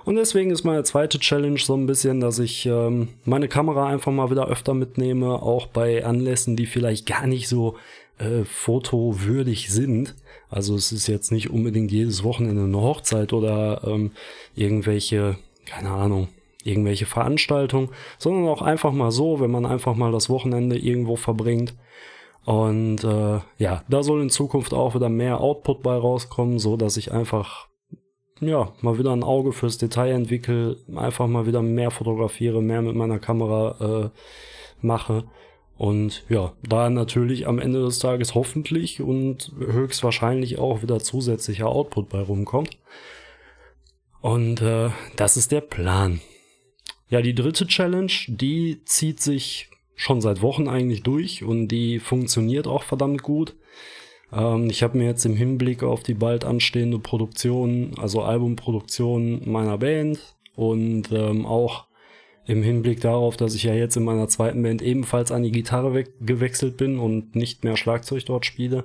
Und 0.04 0.16
deswegen 0.16 0.50
ist 0.50 0.63
meine 0.63 0.84
zweite 0.84 1.20
Challenge 1.20 1.60
so 1.60 1.75
ein 1.75 1.86
bisschen, 1.86 2.20
dass 2.20 2.40
ich 2.40 2.66
ähm, 2.66 3.10
meine 3.24 3.48
Kamera 3.48 3.88
einfach 3.88 4.12
mal 4.12 4.32
wieder 4.32 4.48
öfter 4.48 4.74
mitnehme, 4.74 5.34
auch 5.34 5.68
bei 5.68 6.04
Anlässen, 6.04 6.56
die 6.56 6.66
vielleicht 6.66 7.06
gar 7.06 7.28
nicht 7.28 7.48
so 7.48 7.75
äh, 8.17 8.43
fotowürdig 8.46 9.72
sind. 9.72 10.15
Also 10.50 10.75
es 10.75 10.91
ist 10.91 11.08
jetzt 11.08 11.32
nicht 11.32 11.50
unbedingt 11.50 11.91
jedes 11.91 12.24
Wochenende 12.24 12.63
eine 12.63 12.82
Hochzeit 12.82 13.34
oder 13.34 13.82
ähm, 13.86 14.12
irgendwelche, 14.55 15.38
keine 15.65 15.91
Ahnung, 15.91 16.27
irgendwelche 16.63 17.05
Veranstaltungen, 17.05 17.89
sondern 18.17 18.48
auch 18.48 18.62
einfach 18.62 18.91
mal 18.91 19.12
so, 19.12 19.39
wenn 19.39 19.51
man 19.51 19.65
einfach 19.65 19.96
mal 19.96 20.12
das 20.12 20.29
Wochenende 20.29 20.77
irgendwo 20.77 21.15
verbringt 21.15 21.74
und 22.46 23.03
äh, 23.03 23.39
ja, 23.58 23.84
da 23.88 24.03
soll 24.03 24.22
in 24.22 24.29
Zukunft 24.29 24.74
auch 24.74 24.96
wieder 24.96 25.10
mehr 25.10 25.39
Output 25.39 25.82
bei 25.82 25.96
rauskommen, 25.96 26.60
so 26.60 26.75
dass 26.75 26.98
ich 26.98 27.12
einfach 27.12 27.67
ja 28.41 28.74
mal 28.82 29.00
wieder 29.00 29.13
ein 29.13 29.24
Auge 29.24 29.53
fürs 29.53 29.77
Detail 29.77 30.12
entwickle, 30.12 30.77
einfach 30.96 31.27
mal 31.27 31.46
wieder 31.46 31.62
mehr 31.62 31.91
fotografiere, 31.91 32.62
mehr 32.62 32.82
mit 32.82 32.96
meiner 32.96 33.20
Kamera 33.20 34.03
äh, 34.05 34.10
mache. 34.82 35.24
Und 35.84 36.24
ja, 36.30 36.54
da 36.66 36.90
natürlich 36.90 37.46
am 37.46 37.60
Ende 37.60 37.84
des 37.84 38.00
Tages 38.00 38.36
hoffentlich 38.36 39.02
und 39.02 39.52
höchstwahrscheinlich 39.60 40.58
auch 40.58 40.82
wieder 40.82 41.02
zusätzlicher 41.02 41.68
Output 41.68 42.08
bei 42.08 42.22
rumkommt. 42.22 42.78
Und 44.22 44.62
äh, 44.62 44.92
das 45.18 45.36
ist 45.36 45.52
der 45.52 45.60
Plan. 45.60 46.22
Ja, 47.10 47.22
die 47.22 47.36
dritte 47.36 47.68
Challenge, 47.68 48.13
die 48.28 48.80
zieht 48.86 49.20
sich 49.20 49.72
schon 49.94 50.22
seit 50.22 50.42
Wochen 50.42 50.70
eigentlich 50.70 51.04
durch 51.04 51.44
und 51.44 51.68
die 51.68 52.00
funktioniert 52.00 52.66
auch 52.66 52.84
verdammt 52.84 53.22
gut. 53.22 53.54
Ähm, 54.32 54.70
ich 54.70 54.84
habe 54.84 54.98
mir 54.98 55.08
jetzt 55.08 55.25
im 55.25 55.36
Hinblick 55.36 55.84
auf 55.84 56.02
die 56.02 56.13
bald 56.13 56.46
anstehende 56.46 57.00
Produktion, 57.00 57.92
also 57.98 58.22
Albumproduktion 58.22 59.52
meiner 59.52 59.78
Band 59.78 60.38
und 60.56 61.12
ähm, 61.12 61.46
auch 61.46 61.88
im 62.45 62.63
Hinblick 62.63 63.01
darauf, 63.01 63.38
dass 63.38 63.55
ich 63.55 63.63
ja 63.63 63.73
jetzt 63.73 63.95
in 63.95 64.03
meiner 64.03 64.27
zweiten 64.27 64.62
Band 64.63 64.81
ebenfalls 64.81 65.31
an 65.31 65.43
die 65.43 65.51
Gitarre 65.51 66.03
gewechselt 66.21 66.77
bin 66.77 67.00
und 67.00 67.35
nicht 67.35 67.63
mehr 67.63 67.77
Schlagzeug 67.77 68.25
dort 68.25 68.45
spiele, 68.45 68.83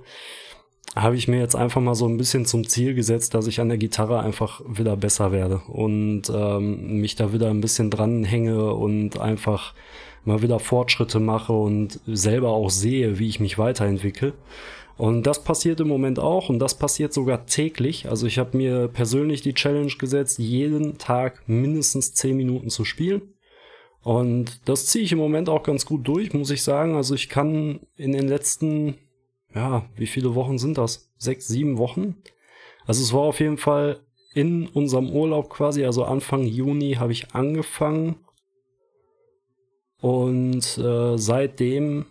habe 0.94 1.16
ich 1.16 1.28
mir 1.28 1.38
jetzt 1.38 1.54
einfach 1.54 1.80
mal 1.80 1.94
so 1.94 2.06
ein 2.06 2.16
bisschen 2.16 2.46
zum 2.46 2.66
Ziel 2.66 2.94
gesetzt, 2.94 3.34
dass 3.34 3.46
ich 3.46 3.60
an 3.60 3.68
der 3.68 3.78
Gitarre 3.78 4.20
einfach 4.20 4.62
wieder 4.66 4.96
besser 4.96 5.32
werde 5.32 5.60
und 5.68 6.22
ähm, 6.34 7.00
mich 7.00 7.14
da 7.14 7.32
wieder 7.32 7.50
ein 7.50 7.60
bisschen 7.60 7.90
dranhänge 7.90 8.72
und 8.72 9.20
einfach 9.20 9.74
mal 10.24 10.42
wieder 10.42 10.58
Fortschritte 10.58 11.20
mache 11.20 11.52
und 11.52 12.00
selber 12.06 12.50
auch 12.50 12.70
sehe, 12.70 13.18
wie 13.18 13.28
ich 13.28 13.40
mich 13.40 13.58
weiterentwickle. 13.58 14.34
Und 14.96 15.28
das 15.28 15.44
passiert 15.44 15.78
im 15.80 15.88
Moment 15.88 16.18
auch 16.18 16.48
und 16.48 16.58
das 16.58 16.76
passiert 16.76 17.12
sogar 17.12 17.46
täglich. 17.46 18.08
Also 18.08 18.26
ich 18.26 18.38
habe 18.38 18.56
mir 18.56 18.88
persönlich 18.88 19.42
die 19.42 19.54
Challenge 19.54 19.92
gesetzt, 19.96 20.38
jeden 20.38 20.98
Tag 20.98 21.42
mindestens 21.46 22.14
10 22.14 22.36
Minuten 22.36 22.68
zu 22.68 22.84
spielen. 22.84 23.22
Und 24.02 24.68
das 24.68 24.86
ziehe 24.86 25.04
ich 25.04 25.12
im 25.12 25.18
Moment 25.18 25.48
auch 25.48 25.62
ganz 25.62 25.84
gut 25.84 26.06
durch, 26.06 26.32
muss 26.32 26.50
ich 26.50 26.62
sagen. 26.62 26.94
Also 26.94 27.14
ich 27.14 27.28
kann 27.28 27.80
in 27.96 28.12
den 28.12 28.28
letzten, 28.28 28.96
ja, 29.54 29.84
wie 29.96 30.06
viele 30.06 30.34
Wochen 30.34 30.58
sind 30.58 30.78
das? 30.78 31.10
Sechs, 31.18 31.48
sieben 31.48 31.78
Wochen? 31.78 32.16
Also 32.86 33.02
es 33.02 33.12
war 33.12 33.22
auf 33.22 33.40
jeden 33.40 33.58
Fall 33.58 34.00
in 34.34 34.66
unserem 34.68 35.10
Urlaub 35.10 35.50
quasi, 35.50 35.84
also 35.84 36.04
Anfang 36.04 36.44
Juni 36.44 36.94
habe 36.94 37.12
ich 37.12 37.34
angefangen 37.34 38.16
und 40.00 40.78
äh, 40.78 41.18
seitdem, 41.18 42.06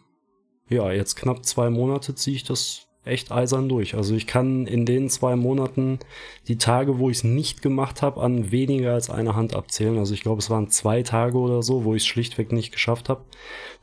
ja, 0.70 0.91
jetzt 0.91 1.15
knapp 1.15 1.46
zwei 1.46 1.70
Monate 1.70 2.15
ziehe 2.15 2.36
ich 2.36 2.44
das 2.44 2.87
echt 3.07 3.31
eisern 3.31 3.69
durch. 3.69 3.95
Also 3.95 4.15
ich 4.15 4.27
kann 4.27 4.67
in 4.67 4.85
den 4.85 5.09
zwei 5.09 5.35
Monaten 5.35 5.99
die 6.47 6.57
Tage, 6.57 6.99
wo 6.99 7.09
ich 7.09 7.17
es 7.17 7.23
nicht 7.23 7.61
gemacht 7.61 8.01
habe, 8.01 8.21
an 8.21 8.51
weniger 8.51 8.93
als 8.93 9.09
eine 9.09 9.35
Hand 9.35 9.55
abzählen. 9.55 9.97
Also 9.97 10.13
ich 10.13 10.21
glaube, 10.21 10.39
es 10.39 10.49
waren 10.49 10.69
zwei 10.69 11.03
Tage 11.03 11.37
oder 11.37 11.63
so, 11.63 11.83
wo 11.83 11.95
ich 11.95 12.03
es 12.03 12.07
schlichtweg 12.07 12.51
nicht 12.51 12.71
geschafft 12.71 13.09
habe. 13.09 13.21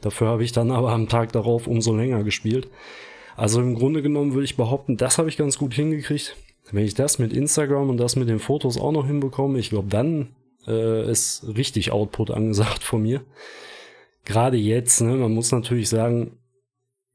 Dafür 0.00 0.28
habe 0.28 0.44
ich 0.44 0.52
dann 0.52 0.70
aber 0.70 0.92
am 0.92 1.08
Tag 1.08 1.32
darauf 1.32 1.66
umso 1.66 1.94
länger 1.94 2.22
gespielt. 2.24 2.68
Also 3.36 3.60
im 3.60 3.74
Grunde 3.74 4.02
genommen 4.02 4.32
würde 4.32 4.44
ich 4.44 4.56
behaupten, 4.56 4.96
das 4.96 5.18
habe 5.18 5.28
ich 5.28 5.36
ganz 5.36 5.58
gut 5.58 5.74
hingekriegt. 5.74 6.36
Wenn 6.70 6.84
ich 6.84 6.94
das 6.94 7.18
mit 7.18 7.32
Instagram 7.32 7.90
und 7.90 7.96
das 7.98 8.16
mit 8.16 8.28
den 8.28 8.38
Fotos 8.38 8.78
auch 8.78 8.92
noch 8.92 9.06
hinbekomme, 9.06 9.58
ich 9.58 9.70
glaube, 9.70 9.88
dann 9.88 10.34
äh, 10.66 11.10
ist 11.10 11.44
richtig 11.56 11.90
Output 11.90 12.30
angesagt 12.30 12.82
von 12.82 13.02
mir 13.02 13.22
gerade 14.24 14.56
jetzt, 14.56 15.00
ne, 15.00 15.14
man 15.14 15.32
muss 15.32 15.52
natürlich 15.52 15.88
sagen, 15.88 16.38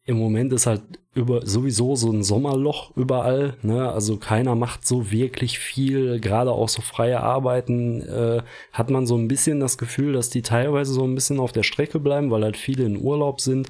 im 0.05 0.17
Moment 0.17 0.53
ist 0.53 0.65
halt 0.65 0.81
über 1.19 1.45
sowieso 1.45 1.95
so 1.95 2.11
ein 2.11 2.23
Sommerloch 2.23 2.95
überall. 2.95 3.55
Ne? 3.61 3.91
Also 3.91 4.17
keiner 4.17 4.55
macht 4.55 4.87
so 4.87 5.11
wirklich 5.11 5.59
viel. 5.59 6.19
Gerade 6.19 6.51
auch 6.51 6.69
so 6.69 6.81
freie 6.81 7.19
Arbeiten 7.19 8.01
äh, 8.01 8.41
hat 8.71 8.89
man 8.89 9.05
so 9.05 9.15
ein 9.17 9.27
bisschen 9.27 9.59
das 9.59 9.77
Gefühl, 9.77 10.13
dass 10.13 10.29
die 10.29 10.41
teilweise 10.41 10.93
so 10.93 11.03
ein 11.03 11.15
bisschen 11.15 11.39
auf 11.39 11.51
der 11.51 11.63
Strecke 11.63 11.99
bleiben, 11.99 12.31
weil 12.31 12.43
halt 12.43 12.57
viele 12.57 12.85
in 12.85 13.01
Urlaub 13.01 13.41
sind. 13.41 13.67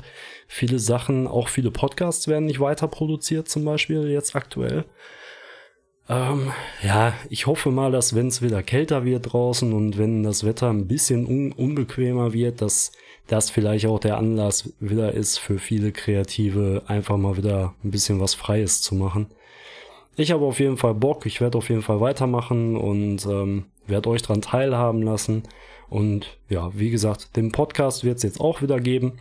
Viele 0.47 0.79
Sachen, 0.79 1.27
auch 1.27 1.47
viele 1.47 1.71
Podcasts 1.71 2.27
werden 2.27 2.45
nicht 2.45 2.59
weiter 2.59 2.87
produziert, 2.87 3.49
zum 3.49 3.65
Beispiel 3.65 4.09
jetzt 4.09 4.35
aktuell. 4.35 4.85
Ähm, 6.07 6.51
ja, 6.83 7.13
ich 7.29 7.45
hoffe 7.45 7.71
mal, 7.71 7.91
dass 7.91 8.15
wenn 8.15 8.27
es 8.27 8.41
wieder 8.41 8.63
kälter 8.63 9.05
wird 9.05 9.31
draußen 9.31 9.73
und 9.73 9.97
wenn 9.97 10.23
das 10.23 10.43
Wetter 10.43 10.69
ein 10.69 10.87
bisschen 10.87 11.27
un 11.27 11.51
unbequemer 11.51 12.33
wird, 12.33 12.61
dass 12.61 12.91
das 13.29 13.49
vielleicht 13.49 13.85
auch 13.85 13.99
der 13.99 14.17
Anlass 14.17 14.73
wieder 14.79 15.13
ist 15.13 15.37
für 15.37 15.59
viele 15.59 15.91
Kreative, 15.91 16.83
einfach 16.87 17.17
mal 17.17 17.37
wieder 17.37 17.75
ein 17.83 17.91
bisschen 17.91 18.19
was 18.19 18.33
Freies 18.33 18.81
zu 18.81 18.95
machen. 18.95 19.27
Ich 20.15 20.31
habe 20.31 20.45
auf 20.45 20.59
jeden 20.59 20.77
Fall 20.77 20.95
Bock, 20.95 21.25
ich 21.25 21.39
werde 21.39 21.57
auf 21.57 21.69
jeden 21.69 21.83
Fall 21.83 22.01
weitermachen 22.01 22.75
und 22.75 23.25
ähm, 23.25 23.65
werde 23.87 24.09
euch 24.09 24.21
dran 24.21 24.41
teilhaben 24.41 25.01
lassen. 25.01 25.43
Und 25.89 26.37
ja, 26.49 26.71
wie 26.77 26.89
gesagt, 26.89 27.35
den 27.35 27.51
Podcast 27.51 28.03
wird 28.03 28.17
es 28.17 28.23
jetzt 28.23 28.41
auch 28.41 28.61
wieder 28.61 28.79
geben. 28.79 29.19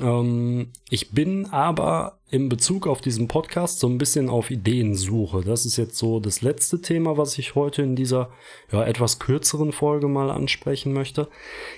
Ähm, 0.00 0.68
ich 0.90 1.10
bin 1.10 1.46
aber 1.46 2.18
in 2.30 2.48
Bezug 2.48 2.86
auf 2.86 3.00
diesen 3.00 3.28
Podcast 3.28 3.78
so 3.78 3.86
ein 3.86 3.98
bisschen 3.98 4.28
auf 4.28 4.50
Ideensuche. 4.50 5.42
Das 5.42 5.64
ist 5.66 5.76
jetzt 5.76 5.96
so 5.96 6.18
das 6.18 6.42
letzte 6.42 6.80
Thema, 6.80 7.16
was 7.16 7.38
ich 7.38 7.54
heute 7.54 7.82
in 7.82 7.94
dieser 7.94 8.30
ja, 8.72 8.84
etwas 8.84 9.18
kürzeren 9.18 9.72
Folge 9.72 10.08
mal 10.08 10.30
ansprechen 10.30 10.92
möchte. 10.92 11.28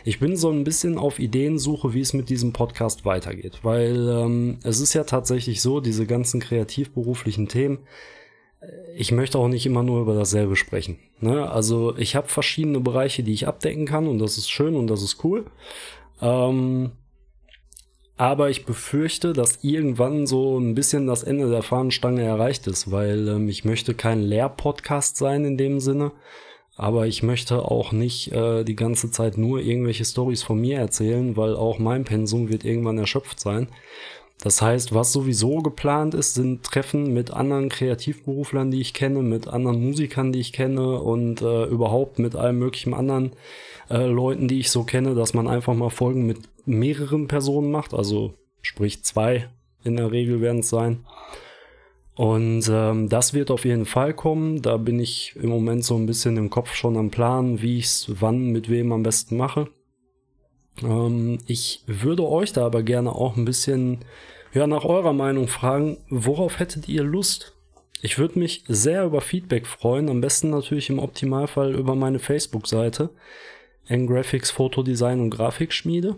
Ich 0.04 0.18
bin 0.18 0.36
so 0.36 0.50
ein 0.50 0.64
bisschen 0.64 0.96
auf 0.96 1.18
Ideensuche, 1.18 1.92
wie 1.92 2.00
es 2.00 2.14
mit 2.14 2.30
diesem 2.30 2.52
Podcast 2.52 3.04
weitergeht, 3.04 3.60
weil 3.62 4.08
ähm, 4.08 4.58
es 4.62 4.80
ist 4.80 4.94
ja 4.94 5.04
tatsächlich 5.04 5.60
so, 5.60 5.80
diese 5.80 6.06
ganzen 6.06 6.40
kreativberuflichen 6.40 7.48
Themen, 7.48 7.80
äh, 8.60 8.66
ich 8.96 9.12
möchte 9.12 9.38
auch 9.38 9.48
nicht 9.48 9.66
immer 9.66 9.82
nur 9.82 10.00
über 10.00 10.14
dasselbe 10.14 10.56
sprechen. 10.56 10.98
Ne? 11.20 11.50
Also 11.50 11.96
ich 11.98 12.16
habe 12.16 12.28
verschiedene 12.28 12.80
Bereiche, 12.80 13.22
die 13.22 13.34
ich 13.34 13.46
abdecken 13.46 13.84
kann 13.84 14.06
und 14.06 14.18
das 14.18 14.38
ist 14.38 14.50
schön 14.50 14.74
und 14.74 14.86
das 14.86 15.02
ist 15.02 15.22
cool. 15.22 15.44
Ähm, 16.22 16.92
aber 18.16 18.48
ich 18.48 18.64
befürchte, 18.64 19.32
dass 19.32 19.62
irgendwann 19.62 20.26
so 20.26 20.58
ein 20.58 20.74
bisschen 20.74 21.06
das 21.06 21.22
Ende 21.22 21.50
der 21.50 21.62
Fahnenstange 21.62 22.22
erreicht 22.22 22.66
ist, 22.66 22.90
weil 22.90 23.28
ähm, 23.28 23.48
ich 23.48 23.64
möchte 23.64 23.94
kein 23.94 24.22
Lehr-Podcast 24.22 25.16
sein 25.16 25.44
in 25.44 25.58
dem 25.58 25.80
Sinne. 25.80 26.12
Aber 26.78 27.06
ich 27.06 27.22
möchte 27.22 27.64
auch 27.64 27.92
nicht 27.92 28.32
äh, 28.32 28.62
die 28.62 28.76
ganze 28.76 29.10
Zeit 29.10 29.38
nur 29.38 29.60
irgendwelche 29.60 30.04
Stories 30.04 30.42
von 30.42 30.60
mir 30.60 30.78
erzählen, 30.78 31.36
weil 31.36 31.56
auch 31.56 31.78
mein 31.78 32.04
Pensum 32.04 32.50
wird 32.50 32.64
irgendwann 32.64 32.98
erschöpft 32.98 33.40
sein. 33.40 33.68
Das 34.42 34.60
heißt, 34.60 34.94
was 34.94 35.12
sowieso 35.12 35.58
geplant 35.58 36.14
ist, 36.14 36.34
sind 36.34 36.62
Treffen 36.62 37.12
mit 37.12 37.30
anderen 37.30 37.68
Kreativberuflern, 37.68 38.70
die 38.70 38.80
ich 38.80 38.92
kenne, 38.92 39.22
mit 39.22 39.48
anderen 39.48 39.82
Musikern, 39.82 40.32
die 40.32 40.40
ich 40.40 40.52
kenne 40.52 41.00
und 41.00 41.40
äh, 41.40 41.64
überhaupt 41.64 42.18
mit 42.18 42.36
allen 42.36 42.58
möglichen 42.58 42.92
anderen 42.92 43.32
äh, 43.88 44.06
Leuten, 44.06 44.46
die 44.46 44.60
ich 44.60 44.70
so 44.70 44.84
kenne, 44.84 45.14
dass 45.14 45.32
man 45.32 45.48
einfach 45.48 45.74
mal 45.74 45.90
Folgen 45.90 46.26
mit 46.26 46.38
mehreren 46.66 47.28
Personen 47.28 47.70
macht. 47.70 47.94
Also 47.94 48.34
sprich 48.60 49.02
zwei 49.04 49.48
in 49.84 49.96
der 49.96 50.12
Regel 50.12 50.40
werden 50.40 50.60
es 50.60 50.68
sein. 50.68 51.04
Und 52.14 52.68
ähm, 52.70 53.08
das 53.08 53.34
wird 53.34 53.50
auf 53.50 53.64
jeden 53.64 53.84
Fall 53.84 54.14
kommen. 54.14 54.62
Da 54.62 54.78
bin 54.78 54.98
ich 54.98 55.34
im 55.36 55.50
Moment 55.50 55.84
so 55.84 55.96
ein 55.96 56.06
bisschen 56.06 56.36
im 56.36 56.50
Kopf 56.50 56.74
schon 56.74 56.96
am 56.96 57.10
Plan, 57.10 57.60
wie 57.62 57.78
ich 57.78 57.84
es 57.86 58.06
wann 58.20 58.50
mit 58.50 58.70
wem 58.70 58.92
am 58.92 59.02
besten 59.02 59.36
mache. 59.36 59.68
Ähm, 60.82 61.38
ich 61.46 61.82
würde 61.86 62.26
euch 62.26 62.52
da 62.52 62.66
aber 62.66 62.82
gerne 62.82 63.12
auch 63.12 63.36
ein 63.36 63.44
bisschen 63.44 64.04
ja, 64.52 64.66
nach 64.66 64.84
eurer 64.84 65.12
Meinung 65.12 65.48
fragen, 65.48 65.98
worauf 66.08 66.58
hättet 66.58 66.88
ihr 66.88 67.02
Lust? 67.02 67.52
Ich 68.02 68.18
würde 68.18 68.38
mich 68.38 68.64
sehr 68.68 69.04
über 69.04 69.20
Feedback 69.20 69.66
freuen, 69.66 70.08
am 70.08 70.20
besten 70.20 70.50
natürlich 70.50 70.90
im 70.90 70.98
Optimalfall 70.98 71.74
über 71.74 71.94
meine 71.94 72.18
Facebook-Seite, 72.18 73.10
N-Graphics 73.88 74.50
Fotodesign 74.50 75.20
und 75.20 75.30
Grafikschmiede. 75.30 76.16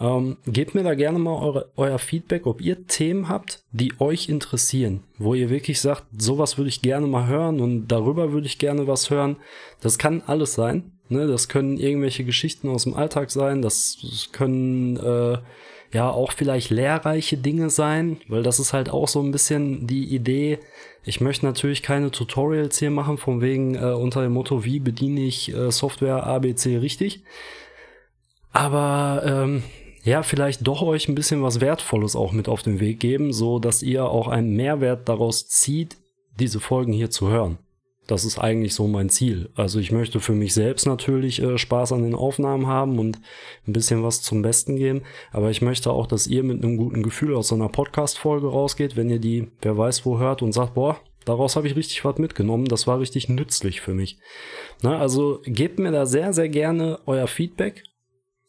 Ähm, 0.00 0.38
gebt 0.46 0.74
mir 0.74 0.82
da 0.82 0.94
gerne 0.94 1.20
mal 1.20 1.40
eure, 1.40 1.70
euer 1.76 1.98
Feedback, 1.98 2.46
ob 2.46 2.60
ihr 2.60 2.86
Themen 2.86 3.28
habt, 3.28 3.62
die 3.70 3.92
euch 4.00 4.28
interessieren, 4.28 5.04
wo 5.18 5.34
ihr 5.34 5.50
wirklich 5.50 5.80
sagt, 5.80 6.06
sowas 6.18 6.58
würde 6.58 6.68
ich 6.68 6.82
gerne 6.82 7.06
mal 7.06 7.28
hören 7.28 7.60
und 7.60 7.86
darüber 7.86 8.32
würde 8.32 8.46
ich 8.46 8.58
gerne 8.58 8.88
was 8.88 9.10
hören. 9.10 9.36
Das 9.80 9.98
kann 9.98 10.22
alles 10.26 10.54
sein. 10.54 10.93
Ne? 11.08 11.26
Das 11.26 11.48
können 11.48 11.78
irgendwelche 11.78 12.24
Geschichten 12.24 12.68
aus 12.68 12.84
dem 12.84 12.94
Alltag 12.94 13.30
sein, 13.30 13.62
das, 13.62 13.98
können 14.32 14.96
äh, 14.96 15.38
ja 15.92 16.10
auch 16.10 16.32
vielleicht 16.32 16.70
lehrreiche 16.70 17.36
Dinge 17.36 17.70
sein, 17.70 18.18
weil 18.28 18.42
das 18.42 18.58
ist 18.58 18.72
halt 18.72 18.90
auch 18.90 19.08
so 19.08 19.20
ein 19.20 19.30
bisschen 19.30 19.86
die 19.86 20.14
Idee. 20.14 20.58
Ich 21.04 21.20
möchte 21.20 21.46
natürlich 21.46 21.82
keine 21.82 22.10
Tutorials 22.10 22.78
hier 22.78 22.90
machen, 22.90 23.18
von 23.18 23.40
wegen 23.40 23.74
äh, 23.74 23.92
unter 23.92 24.22
dem 24.22 24.32
Motto, 24.32 24.64
wie 24.64 24.80
bediene 24.80 25.20
ich 25.20 25.54
äh, 25.54 25.70
Software 25.70 26.26
ABC 26.26 26.78
richtig. 26.78 27.22
Aber 28.52 29.22
ähm, 29.24 29.62
ja, 30.04 30.22
vielleicht 30.22 30.66
doch 30.66 30.82
euch 30.82 31.08
ein 31.08 31.14
bisschen 31.14 31.42
was 31.42 31.60
Wertvolles 31.60 32.14
auch 32.14 32.32
mit 32.32 32.48
auf 32.48 32.62
den 32.62 32.80
Weg 32.80 33.00
geben, 33.00 33.32
so 33.32 33.58
dass 33.58 33.82
ihr 33.82 34.04
auch 34.04 34.28
einen 34.28 34.54
Mehrwert 34.54 35.08
daraus 35.08 35.48
zieht, 35.48 35.96
diese 36.38 36.60
Folgen 36.60 36.92
hier 36.92 37.10
zu 37.10 37.28
hören. 37.28 37.58
Das 38.06 38.24
ist 38.24 38.38
eigentlich 38.38 38.74
so 38.74 38.86
mein 38.86 39.08
Ziel. 39.08 39.48
Also 39.54 39.78
ich 39.78 39.90
möchte 39.90 40.20
für 40.20 40.34
mich 40.34 40.52
selbst 40.52 40.86
natürlich 40.86 41.40
äh, 41.40 41.56
Spaß 41.56 41.92
an 41.92 42.02
den 42.02 42.14
Aufnahmen 42.14 42.66
haben 42.66 42.98
und 42.98 43.18
ein 43.66 43.72
bisschen 43.72 44.02
was 44.02 44.20
zum 44.20 44.42
Besten 44.42 44.76
geben. 44.76 45.02
Aber 45.32 45.50
ich 45.50 45.62
möchte 45.62 45.90
auch, 45.90 46.06
dass 46.06 46.26
ihr 46.26 46.42
mit 46.42 46.62
einem 46.62 46.76
guten 46.76 47.02
Gefühl 47.02 47.34
aus 47.34 47.48
so 47.48 47.54
einer 47.54 47.68
Podcast-Folge 47.68 48.46
rausgeht, 48.46 48.96
wenn 48.96 49.08
ihr 49.08 49.20
die, 49.20 49.50
wer 49.62 49.78
weiß 49.78 50.04
wo 50.04 50.18
hört 50.18 50.42
und 50.42 50.52
sagt, 50.52 50.74
boah, 50.74 51.00
daraus 51.24 51.56
habe 51.56 51.66
ich 51.66 51.76
richtig 51.76 52.04
was 52.04 52.18
mitgenommen. 52.18 52.66
Das 52.66 52.86
war 52.86 53.00
richtig 53.00 53.30
nützlich 53.30 53.80
für 53.80 53.94
mich. 53.94 54.18
Na, 54.82 54.98
also 54.98 55.40
gebt 55.44 55.78
mir 55.78 55.90
da 55.90 56.04
sehr, 56.04 56.34
sehr 56.34 56.50
gerne 56.50 56.98
euer 57.06 57.26
Feedback, 57.26 57.84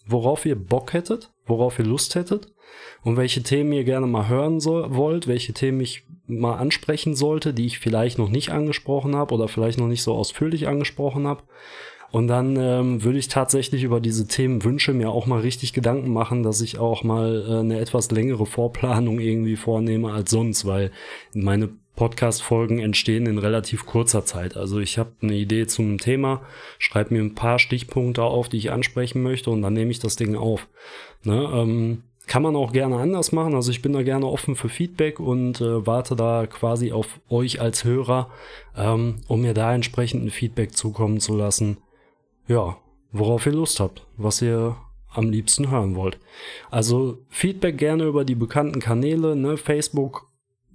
worauf 0.05 0.45
ihr 0.45 0.57
Bock 0.57 0.91
hättet, 0.91 1.31
worauf 1.45 1.79
ihr 1.79 1.85
Lust 1.85 2.15
hättet 2.15 2.54
und 3.03 3.17
welche 3.17 3.43
Themen 3.43 3.71
ihr 3.71 3.83
gerne 3.83 4.07
mal 4.07 4.29
hören 4.29 4.59
soll, 4.59 4.95
wollt, 4.95 5.27
welche 5.27 5.53
Themen 5.53 5.81
ich 5.81 6.03
mal 6.27 6.55
ansprechen 6.55 7.15
sollte, 7.15 7.53
die 7.53 7.65
ich 7.65 7.79
vielleicht 7.79 8.17
noch 8.17 8.29
nicht 8.29 8.49
angesprochen 8.49 9.15
habe 9.15 9.33
oder 9.33 9.47
vielleicht 9.47 9.79
noch 9.79 9.87
nicht 9.87 10.03
so 10.03 10.13
ausführlich 10.13 10.67
angesprochen 10.67 11.27
habe. 11.27 11.43
Und 12.11 12.27
dann 12.27 12.55
ähm, 12.55 13.03
würde 13.03 13.19
ich 13.19 13.27
tatsächlich 13.27 13.83
über 13.83 13.99
diese 13.99 14.27
Themenwünsche 14.27 14.93
mir 14.93 15.09
auch 15.09 15.25
mal 15.25 15.41
richtig 15.41 15.73
Gedanken 15.73 16.13
machen, 16.13 16.43
dass 16.43 16.61
ich 16.61 16.77
auch 16.77 17.03
mal 17.03 17.45
äh, 17.47 17.59
eine 17.59 17.79
etwas 17.79 18.09
längere 18.11 18.45
Vorplanung 18.45 19.19
irgendwie 19.19 19.57
vornehme 19.57 20.13
als 20.13 20.31
sonst, 20.31 20.65
weil 20.65 20.91
meine 21.33 21.69
Podcast-Folgen 21.95 22.79
entstehen 22.79 23.25
in 23.25 23.37
relativ 23.37 23.85
kurzer 23.85 24.25
Zeit. 24.25 24.57
Also 24.57 24.79
ich 24.79 24.97
habe 24.97 25.11
eine 25.21 25.33
Idee 25.33 25.67
zu 25.67 25.81
einem 25.81 25.97
Thema, 25.97 26.41
schreibe 26.77 27.13
mir 27.13 27.21
ein 27.21 27.35
paar 27.35 27.59
Stichpunkte 27.59 28.23
auf, 28.23 28.49
die 28.49 28.57
ich 28.57 28.71
ansprechen 28.71 29.21
möchte 29.21 29.49
und 29.49 29.61
dann 29.61 29.73
nehme 29.73 29.91
ich 29.91 29.99
das 29.99 30.15
Ding 30.15 30.35
auf. 30.35 30.67
Ne? 31.23 31.49
Ähm, 31.53 32.03
kann 32.27 32.43
man 32.43 32.55
auch 32.55 32.71
gerne 32.71 32.97
anders 32.97 33.31
machen. 33.31 33.55
Also 33.55 33.71
ich 33.71 33.81
bin 33.81 33.93
da 33.93 34.03
gerne 34.03 34.25
offen 34.25 34.55
für 34.55 34.69
Feedback 34.69 35.19
und 35.19 35.61
äh, 35.61 35.85
warte 35.85 36.15
da 36.15 36.47
quasi 36.47 36.91
auf 36.91 37.19
euch 37.29 37.61
als 37.61 37.83
Hörer, 37.83 38.29
ähm, 38.75 39.17
um 39.27 39.41
mir 39.41 39.53
da 39.53 39.73
entsprechend 39.73 40.25
ein 40.25 40.31
Feedback 40.31 40.75
zukommen 40.75 41.19
zu 41.19 41.35
lassen. 41.35 41.77
Ja, 42.47 42.77
worauf 43.11 43.45
ihr 43.45 43.53
Lust 43.53 43.79
habt, 43.79 44.05
was 44.17 44.41
ihr 44.41 44.77
am 45.09 45.29
liebsten 45.29 45.71
hören 45.71 45.95
wollt. 45.95 46.19
Also 46.69 47.19
Feedback 47.29 47.77
gerne 47.77 48.03
über 48.03 48.25
die 48.25 48.35
bekannten 48.35 48.79
Kanäle, 48.79 49.35
ne? 49.35 49.57
Facebook, 49.57 50.27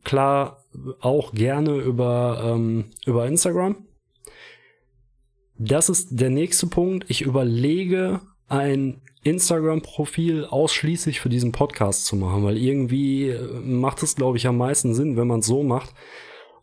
klar, 0.04 0.64
auch 1.00 1.32
gerne 1.32 1.76
über, 1.76 2.42
ähm, 2.44 2.86
über 3.04 3.26
Instagram. 3.26 3.76
Das 5.58 5.90
ist 5.90 6.08
der 6.18 6.30
nächste 6.30 6.66
Punkt. 6.68 7.04
Ich 7.08 7.20
überlege, 7.20 8.20
ein 8.48 9.02
Instagram-Profil 9.22 10.46
ausschließlich 10.46 11.20
für 11.20 11.28
diesen 11.28 11.52
Podcast 11.52 12.06
zu 12.06 12.16
machen, 12.16 12.42
weil 12.42 12.56
irgendwie 12.56 13.28
äh, 13.28 13.42
macht 13.60 14.02
es, 14.02 14.16
glaube 14.16 14.38
ich, 14.38 14.46
am 14.46 14.56
meisten 14.56 14.94
Sinn, 14.94 15.16
wenn 15.16 15.26
man 15.26 15.40
es 15.40 15.46
so 15.46 15.62
macht, 15.62 15.94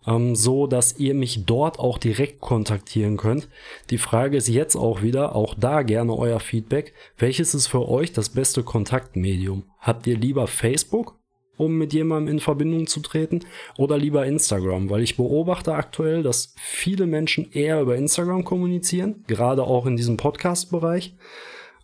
ähm, 0.07 0.35
so 0.35 0.65
dass 0.65 0.97
ihr 0.97 1.13
mich 1.13 1.45
dort 1.45 1.77
auch 1.77 1.99
direkt 1.99 2.41
kontaktieren 2.41 3.17
könnt. 3.17 3.47
Die 3.91 3.99
Frage 3.99 4.37
ist 4.37 4.47
jetzt 4.47 4.75
auch 4.75 5.03
wieder, 5.03 5.35
auch 5.35 5.53
da 5.53 5.83
gerne 5.83 6.15
euer 6.15 6.39
Feedback. 6.39 6.93
Welches 7.17 7.53
ist 7.53 7.67
für 7.67 7.87
euch 7.87 8.11
das 8.11 8.29
beste 8.29 8.63
Kontaktmedium? 8.63 9.63
Habt 9.79 10.07
ihr 10.07 10.17
lieber 10.17 10.47
Facebook, 10.47 11.19
um 11.57 11.77
mit 11.77 11.93
jemandem 11.93 12.35
in 12.35 12.39
Verbindung 12.39 12.87
zu 12.87 13.01
treten, 13.01 13.41
oder 13.77 13.99
lieber 13.99 14.25
Instagram? 14.25 14.89
Weil 14.89 15.03
ich 15.03 15.15
beobachte 15.15 15.75
aktuell, 15.75 16.23
dass 16.23 16.55
viele 16.57 17.05
Menschen 17.05 17.51
eher 17.51 17.81
über 17.81 17.95
Instagram 17.97 18.43
kommunizieren, 18.43 19.23
gerade 19.27 19.63
auch 19.63 19.85
in 19.85 19.95
diesem 19.95 20.17
Podcast-Bereich 20.17 21.15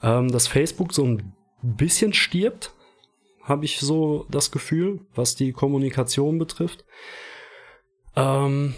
ähm, 0.04 0.32
dass 0.32 0.48
Facebook 0.48 0.94
so 0.94 1.06
ein 1.06 1.34
bisschen 1.62 2.14
stirbt, 2.14 2.74
habe 3.42 3.66
ich 3.66 3.80
so 3.80 4.26
das 4.30 4.52
Gefühl, 4.52 5.00
was 5.16 5.36
die 5.36 5.52
Kommunikation 5.52 6.38
betrifft. 6.38 6.86
Ähm, 8.16 8.76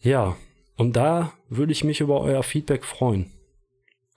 ja, 0.00 0.36
und 0.76 0.96
da 0.96 1.32
würde 1.48 1.72
ich 1.72 1.84
mich 1.84 2.00
über 2.00 2.20
euer 2.20 2.42
Feedback 2.42 2.84
freuen. 2.84 3.32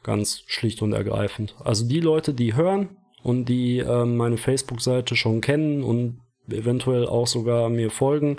Ganz 0.04 0.44
schlicht 0.48 0.82
und 0.82 0.94
ergreifend. 0.94 1.56
Also 1.64 1.88
die 1.88 2.00
Leute, 2.00 2.34
die 2.34 2.56
hören 2.56 2.98
und 3.24 3.46
die 3.46 3.80
äh, 3.80 4.06
meine 4.06 4.38
Facebook-Seite 4.38 5.16
schon 5.16 5.42
kennen 5.42 5.84
und 5.84 6.22
eventuell 6.50 7.06
auch 7.06 7.28
sogar 7.28 7.70
mir 7.70 7.92
folgen, 7.92 8.38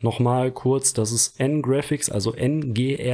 Nochmal 0.00 0.52
kurz, 0.52 0.92
das 0.92 1.10
ist 1.10 1.40
N-Graphics, 1.40 2.08
also 2.08 2.32
N-G-R-A-P-H-I-X, 2.32 3.08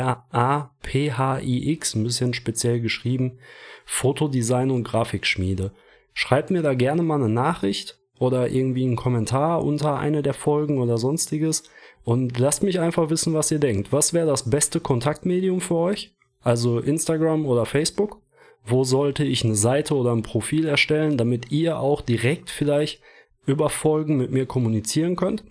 ein 1.94 2.04
bisschen 2.04 2.34
speziell 2.34 2.80
geschrieben, 2.80 3.38
Fotodesign 3.86 4.70
und 4.70 4.84
Grafikschmiede. 4.84 5.72
Schreibt 6.12 6.50
mir 6.50 6.60
da 6.62 6.74
gerne 6.74 7.02
mal 7.02 7.16
eine 7.22 7.30
Nachricht 7.30 7.98
oder 8.18 8.50
irgendwie 8.50 8.84
einen 8.84 8.96
Kommentar 8.96 9.64
unter 9.64 9.98
eine 9.98 10.22
der 10.22 10.34
Folgen 10.34 10.78
oder 10.78 10.98
sonstiges 10.98 11.64
und 12.04 12.38
lasst 12.38 12.62
mich 12.62 12.80
einfach 12.80 13.08
wissen, 13.08 13.32
was 13.32 13.50
ihr 13.50 13.58
denkt. 13.58 13.90
Was 13.92 14.12
wäre 14.12 14.26
das 14.26 14.50
beste 14.50 14.78
Kontaktmedium 14.80 15.62
für 15.62 15.76
euch? 15.76 16.14
Also 16.42 16.80
Instagram 16.80 17.46
oder 17.46 17.64
Facebook? 17.64 18.20
Wo 18.66 18.84
sollte 18.84 19.24
ich 19.24 19.44
eine 19.44 19.54
Seite 19.54 19.94
oder 19.94 20.12
ein 20.12 20.22
Profil 20.22 20.66
erstellen, 20.66 21.16
damit 21.16 21.50
ihr 21.50 21.78
auch 21.78 22.02
direkt 22.02 22.50
vielleicht 22.50 23.00
über 23.46 23.70
Folgen 23.70 24.16
mit 24.16 24.30
mir 24.30 24.46
kommunizieren 24.46 25.16
könnt? 25.16 25.44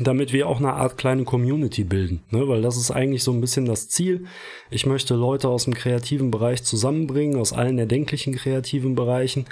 Damit 0.00 0.32
wir 0.32 0.48
auch 0.48 0.58
eine 0.58 0.72
Art 0.72 0.96
kleine 0.96 1.24
Community 1.24 1.84
bilden, 1.84 2.22
ne? 2.30 2.48
weil 2.48 2.62
das 2.62 2.78
ist 2.78 2.90
eigentlich 2.90 3.22
so 3.22 3.32
ein 3.32 3.42
bisschen 3.42 3.66
das 3.66 3.88
Ziel. 3.88 4.24
Ich 4.70 4.86
möchte 4.86 5.14
Leute 5.14 5.48
aus 5.48 5.64
dem 5.64 5.74
kreativen 5.74 6.30
Bereich 6.30 6.62
zusammenbringen, 6.62 7.38
aus 7.38 7.52
allen 7.52 7.78
erdenklichen 7.78 8.34
kreativen 8.34 8.94
Bereichen 8.94 9.44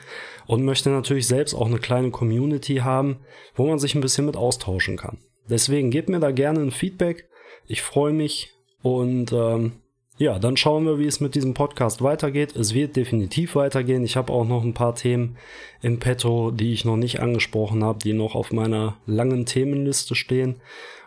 und 0.47 0.65
möchte 0.65 0.89
natürlich 0.89 1.27
selbst 1.27 1.55
auch 1.55 1.67
eine 1.67 1.79
kleine 1.79 2.11
Community 2.11 2.77
haben, 2.77 3.19
wo 3.55 3.67
man 3.67 3.79
sich 3.79 3.95
ein 3.95 4.01
bisschen 4.01 4.25
mit 4.25 4.37
austauschen 4.37 4.97
kann. 4.97 5.19
Deswegen 5.49 5.91
gebt 5.91 6.09
mir 6.09 6.21
da 6.21 6.31
gerne 6.31 6.61
ein 6.61 6.71
Feedback. 6.71 7.29
Ich 7.67 7.83
freue 7.83 8.13
mich 8.13 8.55
und 8.83 9.33
ähm, 9.33 9.73
ja, 10.21 10.39
dann 10.39 10.59
schauen 10.59 10.85
wir, 10.85 10.99
wie 10.99 11.07
es 11.07 11.21
mit 11.21 11.35
diesem 11.35 11.55
Podcast 11.55 12.03
weitergeht. 12.03 12.55
Es 12.55 12.75
wird 12.75 12.95
definitiv 12.95 13.55
weitergehen. 13.55 14.05
Ich 14.05 14.19
habe 14.19 14.31
auch 14.35 14.45
noch 14.45 14.63
ein 14.63 14.75
paar 14.75 14.95
Themen 14.95 15.39
im 15.81 15.99
Petto, 15.99 16.51
die 16.51 16.75
ich 16.75 16.85
noch 16.85 16.99
nicht 16.99 17.21
angesprochen 17.21 17.83
habe, 17.83 18.01
die 18.01 18.13
noch 18.13 18.35
auf 18.35 18.53
meiner 18.53 18.99
langen 19.07 19.47
Themenliste 19.47 20.15
stehen. 20.15 20.61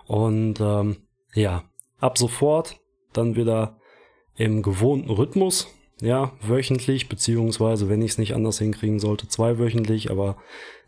Und 0.08 0.60
ähm, 0.60 0.97
ja, 1.36 1.63
ab 1.99 2.17
sofort 2.17 2.82
dann 3.13 3.36
wieder 3.36 3.78
im 4.36 4.63
gewohnten 4.63 5.12
Rhythmus. 5.12 5.67
Ja, 6.02 6.32
wöchentlich, 6.41 7.08
beziehungsweise, 7.08 7.89
wenn 7.89 8.02
ich 8.02 8.13
es 8.13 8.17
nicht 8.17 8.34
anders 8.34 8.58
hinkriegen 8.58 8.97
sollte, 8.99 9.28
zweiwöchentlich, 9.28 10.10
aber 10.10 10.38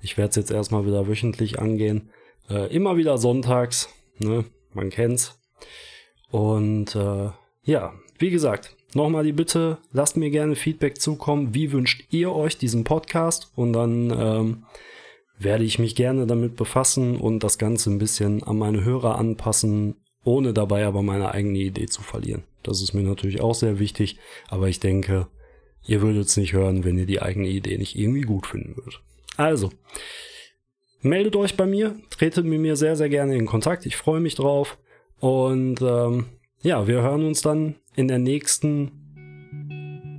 ich 0.01 0.17
werde 0.17 0.31
es 0.31 0.35
jetzt 0.35 0.49
erstmal 0.49 0.87
wieder 0.87 1.07
wöchentlich 1.07 1.59
angehen. 1.59 2.09
Äh, 2.49 2.73
immer 2.75 2.97
wieder 2.97 3.19
sonntags, 3.19 3.87
ne? 4.17 4.45
Man 4.73 4.89
kennt's. 4.89 5.39
Und 6.31 6.95
äh, 6.95 7.29
ja, 7.65 7.93
wie 8.17 8.29
gesagt, 8.29 8.75
nochmal 8.93 9.23
die 9.23 9.33
Bitte, 9.33 9.77
lasst 9.91 10.17
mir 10.17 10.29
gerne 10.29 10.55
Feedback 10.55 10.99
zukommen. 10.99 11.53
Wie 11.53 11.71
wünscht 11.71 12.05
ihr 12.11 12.31
euch 12.31 12.57
diesen 12.57 12.83
Podcast? 12.83 13.51
Und 13.55 13.73
dann 13.73 14.11
ähm, 14.11 14.65
werde 15.37 15.63
ich 15.63 15.79
mich 15.79 15.95
gerne 15.95 16.25
damit 16.25 16.55
befassen 16.55 17.17
und 17.17 17.43
das 17.43 17.57
Ganze 17.57 17.91
ein 17.91 17.99
bisschen 17.99 18.43
an 18.43 18.57
meine 18.57 18.83
Hörer 18.83 19.17
anpassen, 19.17 19.95
ohne 20.23 20.53
dabei 20.53 20.85
aber 20.85 21.01
meine 21.01 21.31
eigene 21.31 21.59
Idee 21.59 21.87
zu 21.87 22.01
verlieren. 22.01 22.43
Das 22.63 22.81
ist 22.81 22.93
mir 22.93 23.03
natürlich 23.03 23.41
auch 23.41 23.53
sehr 23.53 23.79
wichtig, 23.79 24.17
aber 24.47 24.69
ich 24.69 24.79
denke, 24.79 25.27
ihr 25.85 26.01
würdet 26.01 26.27
es 26.27 26.37
nicht 26.37 26.53
hören, 26.53 26.83
wenn 26.83 26.97
ihr 26.97 27.05
die 27.05 27.21
eigene 27.21 27.47
Idee 27.47 27.77
nicht 27.77 27.97
irgendwie 27.97 28.21
gut 28.21 28.47
finden 28.47 28.75
würdet. 28.77 29.01
Also, 29.37 29.71
meldet 31.01 31.35
euch 31.35 31.57
bei 31.57 31.65
mir, 31.65 31.95
tretet 32.09 32.45
mit 32.45 32.59
mir 32.59 32.75
sehr, 32.75 32.95
sehr 32.95 33.09
gerne 33.09 33.35
in 33.35 33.45
Kontakt. 33.45 33.85
Ich 33.85 33.97
freue 33.97 34.21
mich 34.21 34.35
drauf. 34.35 34.77
Und 35.19 35.81
ähm, 35.81 36.25
ja, 36.65 36.87
wir 36.87 37.03
hören 37.03 37.23
uns 37.23 37.43
dann 37.43 37.75
in 37.95 38.07
der 38.07 38.17
nächsten 38.17 38.91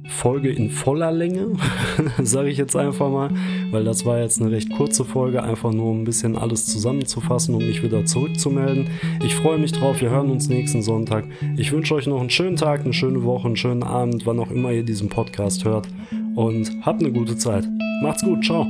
Folge 0.09 0.51
in 0.51 0.71
voller 0.71 1.11
Länge, 1.11 1.57
sage 2.23 2.49
ich 2.49 2.57
jetzt 2.57 2.77
einfach 2.77 3.11
mal, 3.11 3.31
weil 3.73 3.83
das 3.83 4.07
war 4.07 4.21
jetzt 4.21 4.41
eine 4.41 4.53
recht 4.53 4.71
kurze 4.71 5.05
Folge, 5.05 5.43
einfach 5.43 5.73
nur 5.73 5.87
um 5.87 6.03
ein 6.03 6.05
bisschen 6.05 6.37
alles 6.37 6.67
zusammenzufassen 6.67 7.53
und 7.57 7.67
mich 7.67 7.83
wieder 7.83 8.05
zurückzumelden. 8.05 8.89
Ich 9.25 9.35
freue 9.35 9.59
mich 9.59 9.73
drauf, 9.73 10.01
wir 10.01 10.11
hören 10.11 10.31
uns 10.31 10.49
nächsten 10.49 10.83
Sonntag. 10.83 11.25
Ich 11.57 11.73
wünsche 11.73 11.97
euch 11.97 12.07
noch 12.07 12.21
einen 12.21 12.31
schönen 12.31 12.55
Tag, 12.55 12.85
eine 12.85 12.93
schöne 12.93 13.25
Woche, 13.25 13.49
einen 13.49 13.57
schönen 13.57 13.83
Abend, 13.83 14.25
wann 14.25 14.39
auch 14.39 14.53
immer 14.53 14.71
ihr 14.71 14.85
diesen 14.85 15.09
Podcast 15.09 15.65
hört 15.65 15.89
und 16.37 16.71
habt 16.83 17.01
eine 17.01 17.11
gute 17.11 17.37
Zeit. 17.37 17.67
Macht's 18.03 18.23
gut, 18.23 18.45
ciao. 18.45 18.67